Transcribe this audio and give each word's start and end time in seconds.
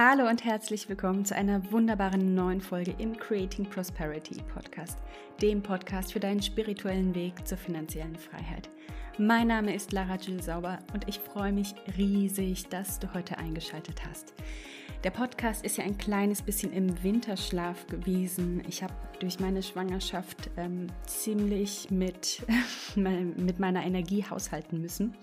Hallo 0.00 0.28
und 0.28 0.44
herzlich 0.44 0.88
willkommen 0.88 1.24
zu 1.24 1.34
einer 1.34 1.72
wunderbaren 1.72 2.32
neuen 2.32 2.60
Folge 2.60 2.94
im 2.98 3.16
Creating 3.16 3.68
Prosperity 3.68 4.36
Podcast, 4.54 4.96
dem 5.42 5.60
Podcast 5.60 6.12
für 6.12 6.20
deinen 6.20 6.40
spirituellen 6.40 7.16
Weg 7.16 7.44
zur 7.44 7.58
finanziellen 7.58 8.14
Freiheit. 8.14 8.70
Mein 9.18 9.48
Name 9.48 9.74
ist 9.74 9.90
Lara 9.90 10.14
Jill 10.14 10.40
Sauber 10.40 10.78
und 10.94 11.08
ich 11.08 11.18
freue 11.18 11.52
mich 11.52 11.74
riesig, 11.96 12.68
dass 12.68 13.00
du 13.00 13.12
heute 13.12 13.38
eingeschaltet 13.38 14.00
hast. 14.08 14.34
Der 15.02 15.10
Podcast 15.10 15.64
ist 15.64 15.78
ja 15.78 15.84
ein 15.84 15.98
kleines 15.98 16.42
bisschen 16.42 16.72
im 16.72 17.02
Winterschlaf 17.02 17.88
gewesen. 17.88 18.62
Ich 18.68 18.84
habe 18.84 18.94
durch 19.18 19.40
meine 19.40 19.64
Schwangerschaft 19.64 20.48
ähm, 20.56 20.86
ziemlich 21.06 21.90
mit, 21.90 22.46
mit 22.94 23.58
meiner 23.58 23.84
Energie 23.84 24.24
haushalten 24.24 24.80
müssen 24.80 25.16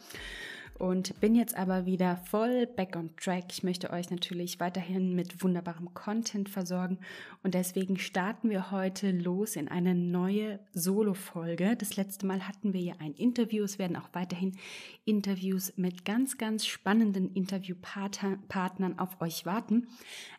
und 0.78 1.20
bin 1.22 1.36
jetzt 1.36 1.56
aber 1.56 1.86
wieder 1.86 2.18
voll 2.18 2.68
back 2.68 2.96
on 2.96 3.16
track. 3.16 3.46
Ich 3.52 3.64
möchte 3.64 3.92
euch 3.92 4.10
natürlich 4.10 4.60
weiterhin 4.60 5.16
mit 5.16 5.42
wunderbarem 5.42 5.94
Content 5.94 6.50
versorgen 6.50 7.00
und 7.44 7.54
deswegen 7.54 7.98
starten 7.98 8.50
wir 8.50 8.72
heute 8.72 9.12
los 9.12 9.56
in 9.56 9.70
eine 9.70 9.96
neue 9.96 10.60
Solo-Folge. 10.74 11.76
Das 11.78 11.96
letzte 11.96 12.26
Mal 12.26 12.48
hatten 12.48 12.74
wir 12.74 12.82
ja 12.82 12.94
ein 13.00 13.14
Interview. 13.14 13.64
Es 13.64 13.80
werden 13.80 13.96
auch 13.96 14.10
weiterhin 14.12 14.58
Interviews 15.06 15.74
mit 15.78 16.04
ganz, 16.04 16.38
ganz 16.38 16.66
spannenden 16.66 17.34
Interviewpartnern 17.34 19.00
auf 19.00 19.22
euch 19.22 19.46
warten. 19.46 19.88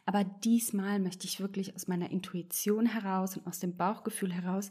Aber 0.05 0.24
diesmal 0.24 1.01
möchte 1.01 1.27
ich 1.27 1.41
wirklich 1.41 1.74
aus 1.74 1.88
meiner 1.88 2.10
Intuition 2.10 2.87
heraus 2.87 3.37
und 3.37 3.46
aus 3.46 3.59
dem 3.59 3.77
Bauchgefühl 3.77 4.32
heraus 4.32 4.71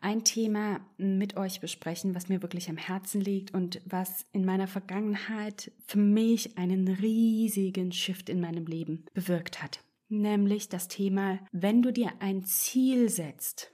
ein 0.00 0.24
Thema 0.24 0.80
mit 0.96 1.36
euch 1.36 1.60
besprechen, 1.60 2.14
was 2.14 2.28
mir 2.28 2.42
wirklich 2.42 2.68
am 2.68 2.76
Herzen 2.76 3.20
liegt 3.20 3.52
und 3.54 3.80
was 3.84 4.24
in 4.32 4.44
meiner 4.44 4.66
Vergangenheit 4.66 5.72
für 5.86 5.98
mich 5.98 6.56
einen 6.56 6.88
riesigen 6.88 7.92
Shift 7.92 8.28
in 8.28 8.40
meinem 8.40 8.66
Leben 8.66 9.04
bewirkt 9.14 9.62
hat. 9.62 9.80
Nämlich 10.08 10.68
das 10.68 10.88
Thema, 10.88 11.38
wenn 11.52 11.82
du 11.82 11.92
dir 11.92 12.12
ein 12.20 12.44
Ziel 12.44 13.08
setzt, 13.08 13.72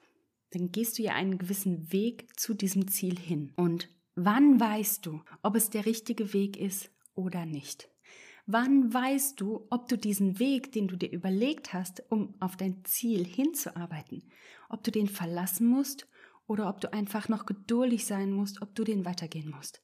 dann 0.50 0.72
gehst 0.72 0.98
du 0.98 1.02
ja 1.02 1.14
einen 1.14 1.38
gewissen 1.38 1.92
Weg 1.92 2.38
zu 2.38 2.54
diesem 2.54 2.88
Ziel 2.88 3.18
hin. 3.18 3.52
Und 3.56 3.88
wann 4.14 4.60
weißt 4.60 5.06
du, 5.06 5.22
ob 5.42 5.56
es 5.56 5.70
der 5.70 5.86
richtige 5.86 6.32
Weg 6.32 6.56
ist 6.56 6.90
oder 7.14 7.46
nicht? 7.46 7.88
Wann 8.46 8.92
weißt 8.94 9.40
du, 9.40 9.66
ob 9.70 9.88
du 9.88 9.98
diesen 9.98 10.38
Weg, 10.38 10.70
den 10.70 10.86
du 10.86 10.96
dir 10.96 11.10
überlegt 11.10 11.72
hast, 11.72 12.04
um 12.10 12.34
auf 12.38 12.56
dein 12.56 12.84
Ziel 12.84 13.24
hinzuarbeiten, 13.24 14.22
ob 14.68 14.84
du 14.84 14.92
den 14.92 15.08
verlassen 15.08 15.66
musst 15.66 16.06
oder 16.46 16.68
ob 16.68 16.80
du 16.80 16.92
einfach 16.92 17.28
noch 17.28 17.46
geduldig 17.46 18.06
sein 18.06 18.32
musst, 18.32 18.62
ob 18.62 18.74
du 18.74 18.84
den 18.84 19.04
weitergehen 19.04 19.50
musst. 19.50 19.82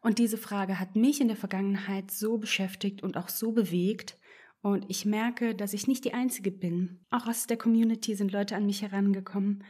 Und 0.00 0.18
diese 0.18 0.38
Frage 0.38 0.78
hat 0.78 0.96
mich 0.96 1.20
in 1.20 1.28
der 1.28 1.36
Vergangenheit 1.36 2.10
so 2.10 2.38
beschäftigt 2.38 3.02
und 3.02 3.16
auch 3.16 3.28
so 3.28 3.52
bewegt. 3.52 4.16
Und 4.60 4.84
ich 4.88 5.04
merke, 5.04 5.54
dass 5.54 5.72
ich 5.72 5.86
nicht 5.86 6.04
die 6.04 6.14
Einzige 6.14 6.50
bin. 6.50 7.00
Auch 7.10 7.26
aus 7.26 7.46
der 7.46 7.56
Community 7.56 8.14
sind 8.14 8.32
Leute 8.32 8.56
an 8.56 8.66
mich 8.66 8.82
herangekommen, 8.82 9.64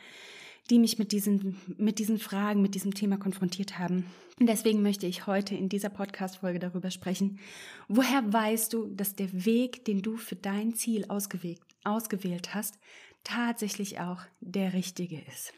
die 0.71 0.79
mich 0.79 0.99
mit 0.99 1.13
diesen, 1.13 1.57
mit 1.79 1.99
diesen 1.99 2.19
Fragen, 2.19 2.61
mit 2.61 2.75
diesem 2.75 2.95
Thema 2.95 3.17
konfrontiert 3.17 3.79
haben. 3.79 4.05
Und 4.39 4.47
deswegen 4.47 4.83
möchte 4.83 5.07
ich 5.07 5.27
heute 5.27 5.55
in 5.55 5.69
dieser 5.69 5.89
Podcast-Folge 5.89 6.59
darüber 6.59 6.91
sprechen. 6.91 7.39
Woher 7.89 8.33
weißt 8.33 8.73
du, 8.73 8.87
dass 8.87 9.17
der 9.17 9.47
Weg, 9.47 9.85
den 9.87 10.03
du 10.03 10.17
für 10.17 10.37
dein 10.37 10.75
Ziel 10.75 11.07
ausgewählt, 11.09 11.61
ausgewählt 11.85 12.55
hast, 12.55 12.79
tatsächlich 13.25 13.99
auch 13.99 14.21
der 14.41 14.75
richtige 14.75 15.21
ist? 15.23 15.53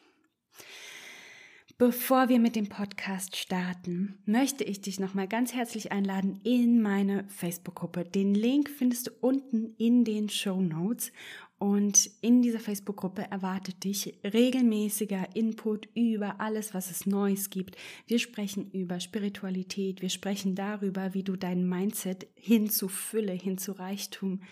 Bevor 1.80 2.28
wir 2.28 2.40
mit 2.40 2.56
dem 2.56 2.68
Podcast 2.68 3.36
starten, 3.36 4.18
möchte 4.26 4.64
ich 4.64 4.82
dich 4.82 5.00
nochmal 5.00 5.26
ganz 5.26 5.54
herzlich 5.54 5.92
einladen 5.92 6.38
in 6.44 6.82
meine 6.82 7.24
Facebook-Gruppe. 7.28 8.04
Den 8.04 8.34
Link 8.34 8.68
findest 8.68 9.06
du 9.06 9.12
unten 9.22 9.74
in 9.78 10.04
den 10.04 10.28
Show 10.28 10.60
Notes. 10.60 11.10
Und 11.56 12.10
in 12.20 12.42
dieser 12.42 12.58
Facebook-Gruppe 12.58 13.30
erwartet 13.30 13.84
dich 13.84 14.18
regelmäßiger 14.24 15.34
Input 15.34 15.88
über 15.94 16.38
alles, 16.40 16.74
was 16.74 16.90
es 16.90 17.06
Neues 17.06 17.48
gibt. 17.48 17.76
Wir 18.06 18.18
sprechen 18.18 18.70
über 18.72 19.00
Spiritualität, 19.00 20.02
wir 20.02 20.10
sprechen 20.10 20.54
darüber, 20.54 21.14
wie 21.14 21.22
du 21.22 21.36
dein 21.36 21.66
Mindset 21.66 22.26
hin 22.34 22.68
zu 22.68 22.88
Fülle, 22.88 23.32
hin 23.32 23.56
zu 23.56 23.72
Reichtum, 23.72 24.42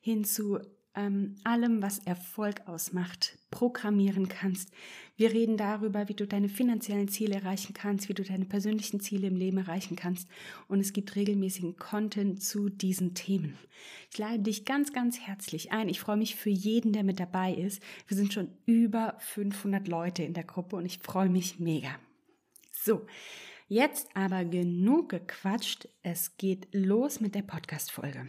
hin 0.00 0.24
zu 0.24 0.58
ähm, 0.98 1.36
allem, 1.44 1.80
was 1.80 2.00
Erfolg 2.00 2.66
ausmacht, 2.66 3.38
programmieren 3.50 4.28
kannst. 4.28 4.70
Wir 5.16 5.32
reden 5.32 5.56
darüber, 5.56 6.08
wie 6.08 6.14
du 6.14 6.26
deine 6.26 6.48
finanziellen 6.48 7.08
Ziele 7.08 7.36
erreichen 7.36 7.72
kannst, 7.72 8.08
wie 8.08 8.14
du 8.14 8.24
deine 8.24 8.44
persönlichen 8.44 9.00
Ziele 9.00 9.28
im 9.28 9.36
Leben 9.36 9.58
erreichen 9.58 9.94
kannst. 9.94 10.28
Und 10.66 10.80
es 10.80 10.92
gibt 10.92 11.14
regelmäßigen 11.14 11.76
Content 11.76 12.42
zu 12.42 12.68
diesen 12.68 13.14
Themen. 13.14 13.56
Ich 14.10 14.18
lade 14.18 14.40
dich 14.40 14.64
ganz, 14.64 14.92
ganz 14.92 15.20
herzlich 15.20 15.70
ein. 15.70 15.88
Ich 15.88 16.00
freue 16.00 16.16
mich 16.16 16.34
für 16.34 16.50
jeden, 16.50 16.92
der 16.92 17.04
mit 17.04 17.20
dabei 17.20 17.54
ist. 17.54 17.80
Wir 18.08 18.16
sind 18.16 18.32
schon 18.32 18.48
über 18.66 19.14
500 19.20 19.86
Leute 19.86 20.24
in 20.24 20.34
der 20.34 20.44
Gruppe 20.44 20.76
und 20.76 20.84
ich 20.84 20.98
freue 20.98 21.28
mich 21.28 21.60
mega. 21.60 21.90
So. 22.72 23.06
Jetzt 23.70 24.08
aber 24.14 24.46
genug 24.46 25.10
gequatscht. 25.10 25.88
Es 26.02 26.38
geht 26.38 26.68
los 26.72 27.20
mit 27.20 27.34
der 27.34 27.42
Podcast-Folge. 27.42 28.26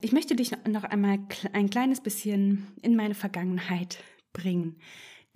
Ich 0.00 0.12
möchte 0.12 0.34
dich 0.34 0.52
noch 0.66 0.84
einmal 0.84 1.18
ein 1.52 1.68
kleines 1.68 2.00
bisschen 2.00 2.66
in 2.80 2.96
meine 2.96 3.14
Vergangenheit 3.14 4.02
bringen. 4.32 4.76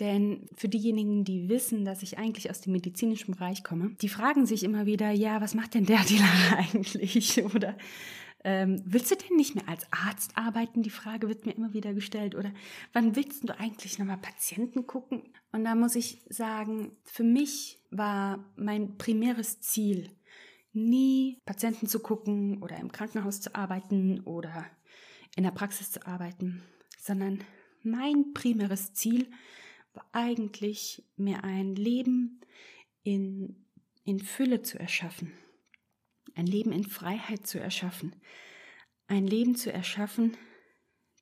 Denn 0.01 0.49
für 0.57 0.69
diejenigen, 0.69 1.25
die 1.25 1.49
wissen, 1.49 1.85
dass 1.85 2.03
ich 2.03 2.19
eigentlich 2.19 2.51
aus 2.51 2.61
dem 2.61 2.73
medizinischen 2.73 3.35
Bereich 3.35 3.63
komme, 3.63 3.91
die 4.01 4.09
fragen 4.09 4.47
sich 4.47 4.65
immer 4.65 4.87
wieder, 4.87 5.11
ja, 5.11 5.41
was 5.41 5.55
macht 5.55 5.75
denn 5.75 5.87
der 5.87 6.01
Dealer 6.09 6.59
eigentlich? 6.59 7.45
Oder 7.55 7.77
ähm, 8.43 8.83
willst 8.85 9.11
du 9.11 9.17
denn 9.17 9.37
nicht 9.37 9.55
mehr 9.55 9.69
als 9.69 9.87
Arzt 9.93 10.37
arbeiten? 10.37 10.83
Die 10.83 10.91
Frage 10.91 11.29
wird 11.29 11.47
mir 11.47 11.53
immer 11.53 11.73
wieder 11.73 11.95
gestellt. 11.95 12.35
Oder 12.35 12.53
wann 12.93 13.17
willst 13.17 13.49
du 13.49 13.59
eigentlich 13.59 13.99
nochmal 13.99 14.19
Patienten 14.19 14.87
gucken? 14.87 15.23
Und 15.53 15.65
da 15.65 15.75
muss 15.75 15.95
ich 15.95 16.23
sagen, 16.29 16.93
für 17.05 17.25
mich 17.25 17.79
war 17.91 18.45
mein 18.57 18.99
primäres 18.99 19.61
Ziel, 19.61 20.11
nie 20.75 21.41
Patienten 21.45 21.87
zu 21.87 22.01
gucken 22.01 22.63
oder 22.63 22.77
im 22.79 22.93
Krankenhaus 22.93 23.41
zu 23.41 23.55
arbeiten 23.55 24.21
oder 24.21 24.67
in 25.37 25.45
der 25.45 25.51
Praxis 25.51 25.93
zu 25.93 26.07
arbeiten, 26.07 26.63
sondern 26.99 27.43
mein 27.83 28.33
primäres 28.35 28.93
Ziel 28.93 29.31
war 29.93 30.07
eigentlich, 30.13 31.05
mir 31.17 31.45
ein 31.45 31.77
Leben 31.77 32.41
in, 33.03 33.67
in 34.05 34.21
Fülle 34.21 34.63
zu 34.63 34.79
erschaffen, 34.79 35.33
ein 36.35 36.47
Leben 36.47 36.73
in 36.73 36.85
Freiheit 36.85 37.47
zu 37.47 37.61
erschaffen, 37.61 38.17
ein 39.07 39.27
Leben 39.27 39.55
zu 39.55 39.73
erschaffen, 39.73 40.37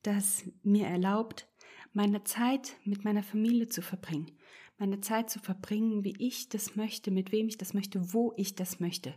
das 0.03 0.45
mir 0.63 0.87
erlaubt, 0.87 1.49
meine 1.93 2.25
Zeit 2.25 2.77
mit 2.85 3.05
meiner 3.05 3.23
Familie 3.23 3.69
zu 3.69 3.83
verbringen, 3.83 4.31
meine 4.79 5.01
Zeit 5.01 5.31
zu 5.31 5.39
verbringen, 5.39 6.05
wie 6.05 6.15
ich 6.19 6.49
das 6.49 6.77
möchte, 6.77 7.11
mit 7.11 7.33
wem 7.33 7.49
ich 7.49 7.59
das 7.59 7.75
möchte, 7.75 8.13
wo 8.13 8.33
ich 8.37 8.55
das 8.55 8.81
möchte, 8.81 9.15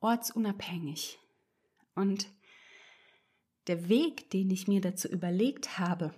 ortsunabhängig. 0.00 1.18
Und 1.94 2.28
der 3.66 3.88
Weg, 3.88 4.30
den 4.30 4.50
ich 4.50 4.68
mir 4.68 4.80
dazu 4.80 5.08
überlegt 5.08 5.78
habe, 5.78 6.14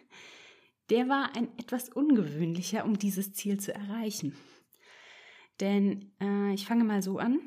der 0.90 1.08
war 1.08 1.36
ein 1.36 1.48
etwas 1.58 1.88
ungewöhnlicher, 1.88 2.84
um 2.84 2.98
dieses 2.98 3.32
Ziel 3.32 3.60
zu 3.60 3.72
erreichen. 3.74 4.36
Denn 5.60 6.12
äh, 6.20 6.52
ich 6.54 6.66
fange 6.66 6.84
mal 6.84 7.02
so 7.02 7.18
an. 7.18 7.40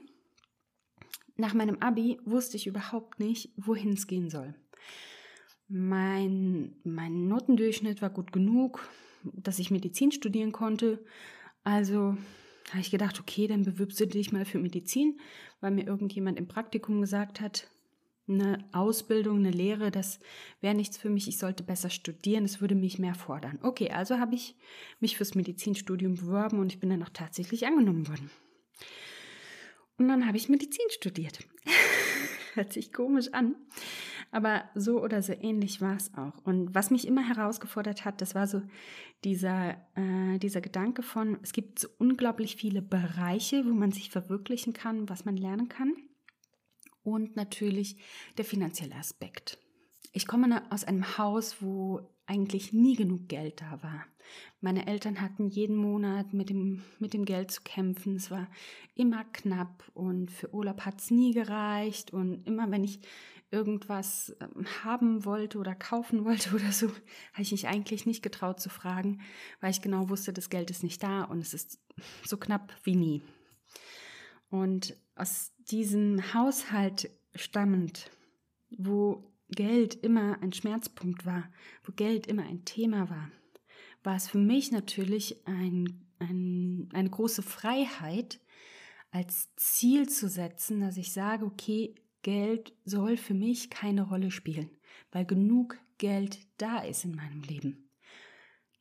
Nach 1.36 1.54
meinem 1.54 1.78
Abi 1.80 2.20
wusste 2.26 2.58
ich 2.58 2.68
überhaupt 2.68 3.20
nicht, 3.20 3.52
wohin 3.56 3.94
es 3.94 4.08
gehen 4.08 4.30
soll. 4.30 4.56
Mein, 5.70 6.76
mein 6.84 7.28
Notendurchschnitt 7.28 8.02
war 8.02 8.10
gut 8.10 8.32
genug, 8.32 8.90
dass 9.24 9.60
ich 9.60 9.70
Medizin 9.70 10.12
studieren 10.12 10.52
konnte. 10.52 11.04
Also 11.64 12.18
habe 12.70 12.82
ich 12.82 12.90
gedacht, 12.92 13.20
okay, 13.20 13.48
dann 13.48 13.64
bewirbst 13.64 14.00
du 14.00 14.08
dich 14.08 14.32
mal 14.32 14.46
für 14.46 14.58
Medizin, 14.58 15.20
weil 15.62 15.72
mir 15.72 15.86
irgendjemand 15.86 16.40
im 16.40 16.48
Praktikum 16.48 17.02
gesagt 17.02 17.40
hat, 17.40 17.70
eine 18.28 18.64
Ausbildung, 18.72 19.38
eine 19.38 19.52
Lehre, 19.52 19.92
das 19.92 20.20
wäre 20.62 20.76
nichts 20.76 20.98
für 20.98 21.10
mich, 21.10 21.28
ich 21.28 21.40
sollte 21.40 21.64
besser 21.64 21.90
studieren, 21.90 22.44
das 22.44 22.62
würde 22.62 22.76
mich 22.76 23.00
mehr 23.00 23.16
fordern. 23.16 23.58
Okay, 23.64 23.90
also 23.90 24.20
habe 24.20 24.36
ich 24.36 24.56
mich 25.00 25.18
fürs 25.18 25.36
Medizinstudium 25.36 26.16
beworben 26.16 26.60
und 26.60 26.72
ich 26.72 26.80
bin 26.80 26.90
dann 26.90 27.04
auch 27.04 27.10
tatsächlich 27.10 27.66
angenommen 27.66 28.08
worden. 28.08 28.30
Und 29.98 30.08
dann 30.08 30.28
habe 30.28 30.38
ich 30.38 30.48
Medizin 30.48 30.86
studiert. 30.90 31.40
Hört 32.54 32.72
sich 32.72 32.94
komisch 32.94 33.34
an. 33.34 33.56
Aber 34.32 34.64
so 34.76 35.02
oder 35.02 35.22
so 35.22 35.34
ähnlich 35.34 35.82
war 35.82 35.96
es 35.96 36.14
auch. 36.14 36.38
Und 36.46 36.76
was 36.76 36.92
mich 36.92 37.08
immer 37.08 37.28
herausgefordert 37.28 38.06
hat, 38.06 38.22
das 38.22 38.36
war 38.36 38.46
so 38.48 38.62
dieser, 39.24 39.72
äh, 39.96 40.38
dieser 40.38 40.62
Gedanke 40.62 41.02
von, 41.02 41.40
es 41.42 41.52
gibt 41.52 41.80
so 41.80 41.88
unglaublich 41.98 42.56
viele 42.56 42.82
Bereiche, 42.82 43.66
wo 43.66 43.74
man 43.74 43.92
sich 43.92 44.12
verwirklichen 44.12 44.74
kann, 44.74 45.10
was 45.10 45.26
man 45.26 45.36
lernen 45.36 45.68
kann. 45.68 45.94
Und 47.02 47.36
natürlich 47.36 47.98
der 48.38 48.46
finanzielle 48.46 48.96
Aspekt. 48.96 49.58
Ich 50.12 50.28
komme 50.28 50.64
aus 50.72 50.84
einem 50.84 51.18
Haus, 51.18 51.62
wo 51.62 52.02
eigentlich 52.26 52.74
nie 52.74 52.96
genug 52.96 53.28
Geld 53.28 53.62
da 53.62 53.82
war. 53.82 54.06
Meine 54.62 54.86
Eltern 54.86 55.22
hatten 55.22 55.48
jeden 55.48 55.76
Monat 55.76 56.34
mit 56.34 56.50
dem, 56.50 56.84
mit 57.00 57.14
dem 57.14 57.26
Geld 57.26 57.50
zu 57.50 57.62
kämpfen. 57.64 58.16
Es 58.16 58.30
war 58.30 58.48
immer 58.94 59.24
knapp 59.34 59.84
und 59.96 60.30
für 60.30 60.54
Urlaub 60.54 60.82
hat 60.82 61.02
es 61.02 61.10
nie 61.10 61.34
gereicht. 61.34 62.12
Und 62.12 62.46
immer 62.46 62.70
wenn 62.70 62.84
ich 62.84 63.00
irgendwas 63.52 64.36
ähm, 64.40 64.66
haben 64.84 65.26
wollte 65.26 65.58
oder 65.58 65.76
kaufen 65.76 66.26
wollte 66.26 66.52
oder 66.56 66.72
so, 66.72 66.88
habe 66.88 67.42
ich 67.42 67.52
mich 67.52 67.68
eigentlich 67.68 68.06
nicht 68.06 68.22
getraut 68.22 68.60
zu 68.60 68.70
fragen, 68.70 69.22
weil 69.60 69.72
ich 69.72 69.82
genau 69.82 70.10
wusste, 70.10 70.34
das 70.34 70.50
Geld 70.50 70.70
ist 70.70 70.84
nicht 70.84 71.02
da 71.04 71.24
und 71.24 71.40
es 71.40 71.54
ist 71.54 71.80
so 72.26 72.38
knapp 72.38 72.74
wie 72.84 72.96
nie. 72.96 73.22
Und 74.50 74.96
aus 75.16 75.54
diesem 75.70 76.34
Haushalt 76.34 77.10
stammend, 77.36 78.10
wo 78.70 79.32
Geld 79.50 79.96
immer 79.96 80.42
ein 80.42 80.54
Schmerzpunkt 80.54 81.26
war, 81.26 81.52
wo 81.84 81.92
Geld 81.92 82.28
immer 82.28 82.44
ein 82.44 82.66
Thema 82.66 83.10
war, 83.10 83.32
war 84.04 84.16
es 84.16 84.28
für 84.28 84.38
mich 84.38 84.72
natürlich 84.72 85.46
ein, 85.46 86.08
ein, 86.20 86.90
eine 86.94 87.10
große 87.10 87.42
Freiheit, 87.42 88.40
als 89.12 89.54
Ziel 89.56 90.08
zu 90.08 90.30
setzen, 90.30 90.82
dass 90.82 90.98
ich 90.98 91.14
sage, 91.14 91.46
okay, 91.46 91.96
Geld 92.22 92.74
soll 92.86 93.18
für 93.18 93.34
mich 93.34 93.70
keine 93.70 94.04
Rolle 94.04 94.32
spielen, 94.32 94.70
weil 95.12 95.26
genug 95.26 95.78
Geld 95.98 96.40
da 96.58 96.80
ist 96.80 97.06
in 97.06 97.16
meinem 97.16 97.42
Leben. 97.42 97.90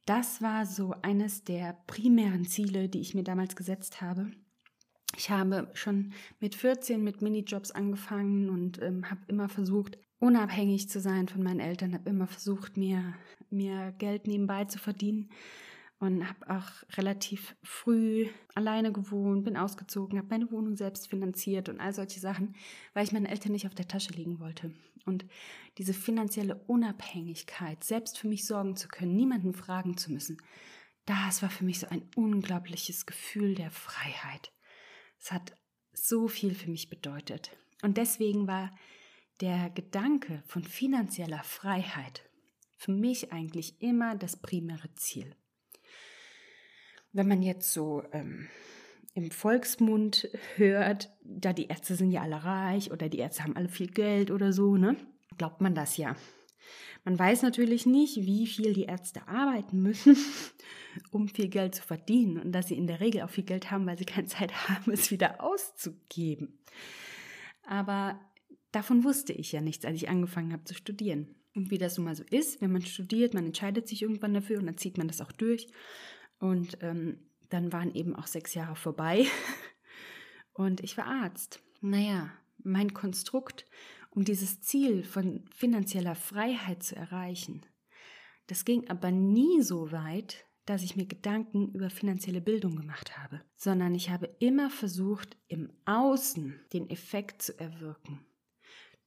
Das 0.06 0.40
war 0.40 0.64
so 0.64 0.94
eines 1.02 1.44
der 1.44 1.74
primären 1.86 2.46
Ziele, 2.46 2.88
die 2.88 3.00
ich 3.00 3.14
mir 3.14 3.24
damals 3.24 3.56
gesetzt 3.56 4.00
habe. 4.00 4.30
Ich 5.16 5.30
habe 5.30 5.70
schon 5.74 6.12
mit 6.40 6.54
14 6.54 7.02
mit 7.02 7.22
Minijobs 7.22 7.70
angefangen 7.70 8.48
und 8.50 8.80
ähm, 8.82 9.10
habe 9.10 9.20
immer 9.28 9.48
versucht, 9.48 9.98
unabhängig 10.18 10.88
zu 10.88 11.00
sein 11.00 11.28
von 11.28 11.42
meinen 11.42 11.60
Eltern, 11.60 11.94
habe 11.94 12.08
immer 12.10 12.26
versucht, 12.26 12.76
mir, 12.76 13.14
mir 13.50 13.92
Geld 13.98 14.26
nebenbei 14.26 14.64
zu 14.64 14.78
verdienen 14.78 15.30
und 16.00 16.28
habe 16.28 16.48
auch 16.48 16.96
relativ 16.96 17.56
früh 17.62 18.28
alleine 18.54 18.92
gewohnt, 18.92 19.44
bin 19.44 19.56
ausgezogen, 19.56 20.18
habe 20.18 20.28
meine 20.30 20.50
Wohnung 20.50 20.76
selbst 20.76 21.08
finanziert 21.08 21.68
und 21.68 21.80
all 21.80 21.92
solche 21.92 22.20
Sachen, 22.20 22.54
weil 22.94 23.04
ich 23.04 23.12
meinen 23.12 23.26
Eltern 23.26 23.52
nicht 23.52 23.66
auf 23.66 23.74
der 23.74 23.88
Tasche 23.88 24.12
liegen 24.12 24.38
wollte. 24.38 24.72
Und 25.06 25.26
diese 25.78 25.94
finanzielle 25.94 26.56
Unabhängigkeit, 26.66 27.82
selbst 27.82 28.18
für 28.18 28.28
mich 28.28 28.46
sorgen 28.46 28.76
zu 28.76 28.88
können, 28.88 29.16
niemanden 29.16 29.54
fragen 29.54 29.96
zu 29.96 30.12
müssen, 30.12 30.38
das 31.04 31.42
war 31.42 31.50
für 31.50 31.64
mich 31.64 31.80
so 31.80 31.88
ein 31.88 32.02
unglaubliches 32.14 33.06
Gefühl 33.06 33.54
der 33.54 33.70
Freiheit. 33.70 34.52
Es 35.18 35.32
hat 35.32 35.54
so 35.92 36.28
viel 36.28 36.54
für 36.54 36.70
mich 36.70 36.90
bedeutet. 36.90 37.56
Und 37.82 37.96
deswegen 37.96 38.46
war 38.46 38.70
der 39.40 39.70
Gedanke 39.70 40.42
von 40.46 40.62
finanzieller 40.62 41.42
Freiheit 41.42 42.28
für 42.76 42.92
mich 42.92 43.32
eigentlich 43.32 43.80
immer 43.80 44.14
das 44.16 44.36
primäre 44.36 44.94
Ziel. 44.94 45.34
Wenn 47.18 47.28
man 47.28 47.42
jetzt 47.42 47.72
so 47.72 48.02
ähm, 48.12 48.48
im 49.14 49.30
Volksmund 49.30 50.28
hört, 50.56 51.10
da 51.22 51.52
die 51.52 51.66
Ärzte 51.66 51.94
sind 51.96 52.10
ja 52.10 52.22
alle 52.22 52.44
reich 52.44 52.90
oder 52.90 53.08
die 53.08 53.18
Ärzte 53.18 53.44
haben 53.44 53.56
alle 53.56 53.68
viel 53.68 53.88
Geld 53.88 54.30
oder 54.30 54.52
so, 54.52 54.76
ne? 54.76 54.96
Glaubt 55.36 55.60
man 55.60 55.74
das 55.74 55.96
ja. 55.96 56.16
Man 57.04 57.18
weiß 57.18 57.42
natürlich 57.42 57.86
nicht, 57.86 58.16
wie 58.16 58.46
viel 58.46 58.72
die 58.72 58.84
Ärzte 58.84 59.26
arbeiten 59.26 59.82
müssen, 59.82 60.16
um 61.10 61.28
viel 61.28 61.48
Geld 61.48 61.74
zu 61.74 61.82
verdienen 61.82 62.38
und 62.38 62.52
dass 62.52 62.68
sie 62.68 62.76
in 62.76 62.86
der 62.86 63.00
Regel 63.00 63.22
auch 63.22 63.30
viel 63.30 63.44
Geld 63.44 63.70
haben, 63.70 63.86
weil 63.86 63.98
sie 63.98 64.04
keine 64.04 64.28
Zeit 64.28 64.52
haben, 64.68 64.92
es 64.92 65.10
wieder 65.10 65.42
auszugeben. 65.42 66.60
Aber 67.66 68.20
Davon 68.72 69.02
wusste 69.04 69.32
ich 69.32 69.52
ja 69.52 69.60
nichts, 69.60 69.84
als 69.84 69.96
ich 69.96 70.08
angefangen 70.08 70.52
habe 70.52 70.64
zu 70.64 70.74
studieren. 70.74 71.34
Und 71.54 71.70
wie 71.70 71.78
das 71.78 71.96
nun 71.96 72.04
mal 72.04 72.14
so 72.14 72.24
ist, 72.30 72.60
wenn 72.60 72.70
man 72.70 72.82
studiert, 72.82 73.34
man 73.34 73.46
entscheidet 73.46 73.88
sich 73.88 74.02
irgendwann 74.02 74.34
dafür 74.34 74.58
und 74.58 74.66
dann 74.66 74.76
zieht 74.76 74.98
man 74.98 75.08
das 75.08 75.20
auch 75.20 75.32
durch. 75.32 75.66
Und 76.38 76.78
ähm, 76.82 77.18
dann 77.48 77.72
waren 77.72 77.94
eben 77.94 78.14
auch 78.14 78.26
sechs 78.26 78.54
Jahre 78.54 78.76
vorbei 78.76 79.26
und 80.52 80.80
ich 80.80 80.96
war 80.96 81.06
Arzt. 81.06 81.60
Naja, 81.80 82.30
mein 82.58 82.92
Konstrukt, 82.94 83.66
um 84.10 84.24
dieses 84.24 84.60
Ziel 84.60 85.04
von 85.04 85.44
finanzieller 85.54 86.14
Freiheit 86.14 86.82
zu 86.82 86.96
erreichen, 86.96 87.64
das 88.46 88.64
ging 88.64 88.88
aber 88.88 89.10
nie 89.10 89.62
so 89.62 89.92
weit, 89.92 90.44
dass 90.64 90.82
ich 90.82 90.96
mir 90.96 91.06
Gedanken 91.06 91.72
über 91.72 91.88
finanzielle 91.88 92.40
Bildung 92.40 92.76
gemacht 92.76 93.16
habe, 93.18 93.40
sondern 93.56 93.94
ich 93.94 94.10
habe 94.10 94.26
immer 94.38 94.68
versucht, 94.70 95.36
im 95.48 95.72
Außen 95.86 96.60
den 96.72 96.90
Effekt 96.90 97.42
zu 97.42 97.58
erwirken 97.58 98.24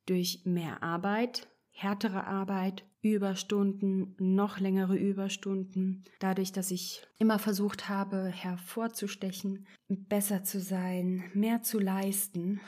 durch 0.06 0.42
mehr 0.44 0.82
Arbeit, 0.82 1.48
härtere 1.72 2.28
Arbeit, 2.28 2.86
Überstunden, 3.02 4.16
noch 4.20 4.60
längere 4.60 4.96
Überstunden, 4.96 6.04
dadurch, 6.20 6.52
dass 6.52 6.70
ich 6.70 7.02
immer 7.18 7.40
versucht 7.40 7.90
habe, 7.90 8.28
hervorzustechen, 8.28 9.66
besser 9.88 10.44
zu 10.44 10.60
sein, 10.60 11.24
mehr 11.34 11.64
zu 11.64 11.80
leisten, 11.80 12.62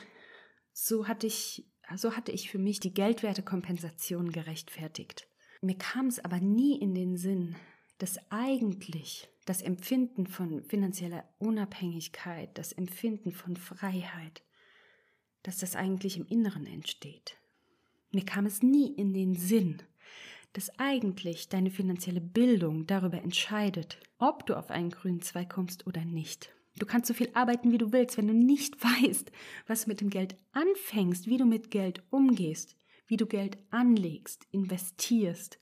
so 0.72 1.06
hatte 1.06 1.28
ich, 1.28 1.70
so 1.94 2.16
hatte 2.16 2.32
ich 2.32 2.50
für 2.50 2.58
mich 2.58 2.80
die 2.80 2.92
Geldwertekompensation 2.92 4.32
gerechtfertigt. 4.32 5.28
Mir 5.62 5.78
kam 5.78 6.08
es 6.08 6.18
aber 6.22 6.40
nie 6.40 6.78
in 6.80 6.94
den 6.94 7.16
Sinn, 7.16 7.54
dass 7.98 8.18
eigentlich 8.30 9.28
das 9.46 9.62
Empfinden 9.62 10.26
von 10.26 10.64
finanzieller 10.64 11.24
Unabhängigkeit, 11.38 12.56
das 12.58 12.72
Empfinden 12.72 13.30
von 13.30 13.56
Freiheit, 13.56 14.42
dass 15.42 15.58
das 15.58 15.76
eigentlich 15.76 16.16
im 16.16 16.26
Inneren 16.26 16.66
entsteht. 16.66 17.36
Mir 18.14 18.24
kam 18.24 18.46
es 18.46 18.62
nie 18.62 18.92
in 18.92 19.12
den 19.12 19.34
Sinn, 19.34 19.82
dass 20.52 20.70
eigentlich 20.78 21.48
deine 21.48 21.70
finanzielle 21.70 22.20
Bildung 22.20 22.86
darüber 22.86 23.20
entscheidet, 23.20 23.98
ob 24.18 24.46
du 24.46 24.54
auf 24.54 24.70
einen 24.70 24.90
grünen 24.90 25.20
Zweig 25.20 25.50
kommst 25.50 25.86
oder 25.86 26.04
nicht. 26.04 26.52
Du 26.78 26.86
kannst 26.86 27.08
so 27.08 27.14
viel 27.14 27.30
arbeiten, 27.34 27.72
wie 27.72 27.78
du 27.78 27.92
willst, 27.92 28.16
wenn 28.16 28.28
du 28.28 28.34
nicht 28.34 28.82
weißt, 29.02 29.30
was 29.66 29.84
du 29.84 29.90
mit 29.90 30.00
dem 30.00 30.10
Geld 30.10 30.36
anfängst, 30.52 31.26
wie 31.26 31.38
du 31.38 31.44
mit 31.44 31.70
Geld 31.70 32.02
umgehst, 32.10 32.76
wie 33.06 33.16
du 33.16 33.26
Geld 33.26 33.58
anlegst, 33.70 34.46
investierst, 34.52 35.58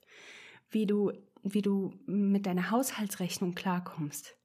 wie 0.69 0.85
du, 0.85 1.11
wie 1.43 1.61
du 1.61 1.93
mit 2.05 2.45
deiner 2.45 2.71
Haushaltsrechnung 2.71 3.55
klarkommst 3.55 4.37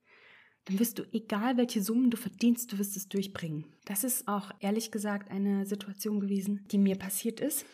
dann 0.69 0.79
wirst 0.79 0.99
du, 0.99 1.05
egal 1.13 1.57
welche 1.57 1.83
Summen 1.83 2.11
du 2.11 2.19
verdienst, 2.19 2.71
du 2.71 2.79
wirst 2.79 2.95
es 2.95 3.09
durchbringen. 3.09 3.65
Das 3.87 4.05
ist 4.05 4.29
auch 4.29 4.51
ehrlich 4.61 4.91
gesagt 4.91 5.31
eine 5.31 5.65
Situation 5.65 6.21
gewesen, 6.21 6.67
die 6.71 6.77
mir 6.77 6.97
passiert 6.97 7.41
ist. 7.41 7.65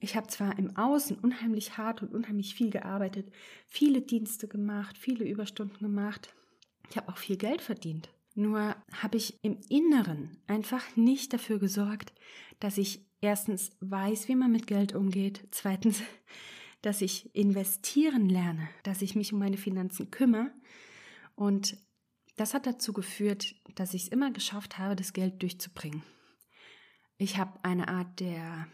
Ich 0.00 0.16
habe 0.16 0.26
zwar 0.26 0.58
im 0.58 0.76
Außen 0.76 1.18
unheimlich 1.18 1.76
hart 1.78 2.02
und 2.02 2.12
unheimlich 2.12 2.54
viel 2.54 2.70
gearbeitet, 2.70 3.32
viele 3.66 4.00
Dienste 4.00 4.48
gemacht, 4.48 4.98
viele 4.98 5.24
Überstunden 5.24 5.78
gemacht. 5.78 6.34
Ich 6.90 6.96
habe 6.96 7.08
auch 7.08 7.18
viel 7.18 7.36
Geld 7.36 7.62
verdient. 7.62 8.10
Nur 8.34 8.76
habe 8.92 9.16
ich 9.16 9.42
im 9.42 9.60
Inneren 9.68 10.36
einfach 10.46 10.84
nicht 10.96 11.32
dafür 11.32 11.58
gesorgt, 11.58 12.12
dass 12.58 12.78
ich 12.78 13.06
erstens 13.20 13.70
weiß, 13.80 14.28
wie 14.28 14.34
man 14.34 14.50
mit 14.50 14.66
Geld 14.66 14.94
umgeht, 14.94 15.46
zweitens, 15.50 16.02
dass 16.82 17.00
ich 17.00 17.34
investieren 17.34 18.28
lerne, 18.28 18.68
dass 18.82 19.02
ich 19.02 19.14
mich 19.14 19.32
um 19.32 19.38
meine 19.38 19.56
Finanzen 19.56 20.10
kümmere 20.10 20.50
und 21.34 21.78
das 22.36 22.52
hat 22.52 22.66
dazu 22.66 22.92
geführt, 22.92 23.54
dass 23.76 23.94
ich 23.94 24.04
es 24.04 24.08
immer 24.08 24.30
geschafft 24.30 24.78
habe, 24.78 24.96
das 24.96 25.12
Geld 25.12 25.40
durchzubringen. 25.42 26.02
Ich 27.16 27.38
habe 27.38 27.62
eine 27.62 27.88
Art 27.88 28.18
der, 28.18 28.66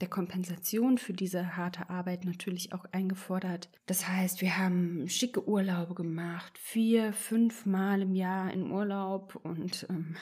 der 0.00 0.08
Kompensation 0.08 0.98
für 0.98 1.12
diese 1.12 1.56
harte 1.56 1.90
Arbeit 1.90 2.24
natürlich 2.24 2.72
auch 2.72 2.84
eingefordert. 2.92 3.68
Das 3.86 4.08
heißt, 4.08 4.40
wir 4.40 4.56
haben 4.56 5.08
schicke 5.08 5.48
Urlaube 5.48 5.94
gemacht, 5.94 6.56
vier, 6.58 7.12
fünf 7.12 7.66
Mal 7.66 8.02
im 8.02 8.14
Jahr 8.14 8.52
in 8.52 8.70
Urlaub 8.70 9.36
und 9.42 9.86
ähm, 9.90 10.16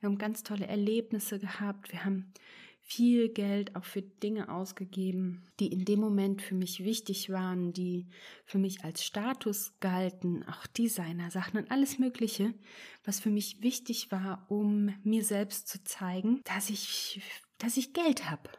wir 0.00 0.08
haben 0.08 0.18
ganz 0.18 0.42
tolle 0.42 0.66
Erlebnisse 0.66 1.38
gehabt. 1.38 1.92
Wir 1.92 2.04
haben 2.04 2.32
viel 2.86 3.28
Geld 3.30 3.74
auch 3.74 3.84
für 3.84 4.02
Dinge 4.02 4.48
ausgegeben, 4.48 5.42
die 5.58 5.72
in 5.72 5.84
dem 5.84 5.98
Moment 5.98 6.40
für 6.40 6.54
mich 6.54 6.84
wichtig 6.84 7.30
waren, 7.30 7.72
die 7.72 8.06
für 8.44 8.58
mich 8.58 8.84
als 8.84 9.04
Status 9.04 9.74
galten, 9.80 10.44
auch 10.44 10.66
Designer-Sachen 10.68 11.58
und 11.58 11.70
alles 11.72 11.98
Mögliche, 11.98 12.54
was 13.04 13.18
für 13.18 13.30
mich 13.30 13.60
wichtig 13.60 14.12
war, 14.12 14.46
um 14.48 14.94
mir 15.02 15.24
selbst 15.24 15.66
zu 15.66 15.82
zeigen, 15.82 16.40
dass 16.44 16.70
ich, 16.70 17.20
dass 17.58 17.76
ich 17.76 17.92
Geld 17.92 18.30
habe. 18.30 18.50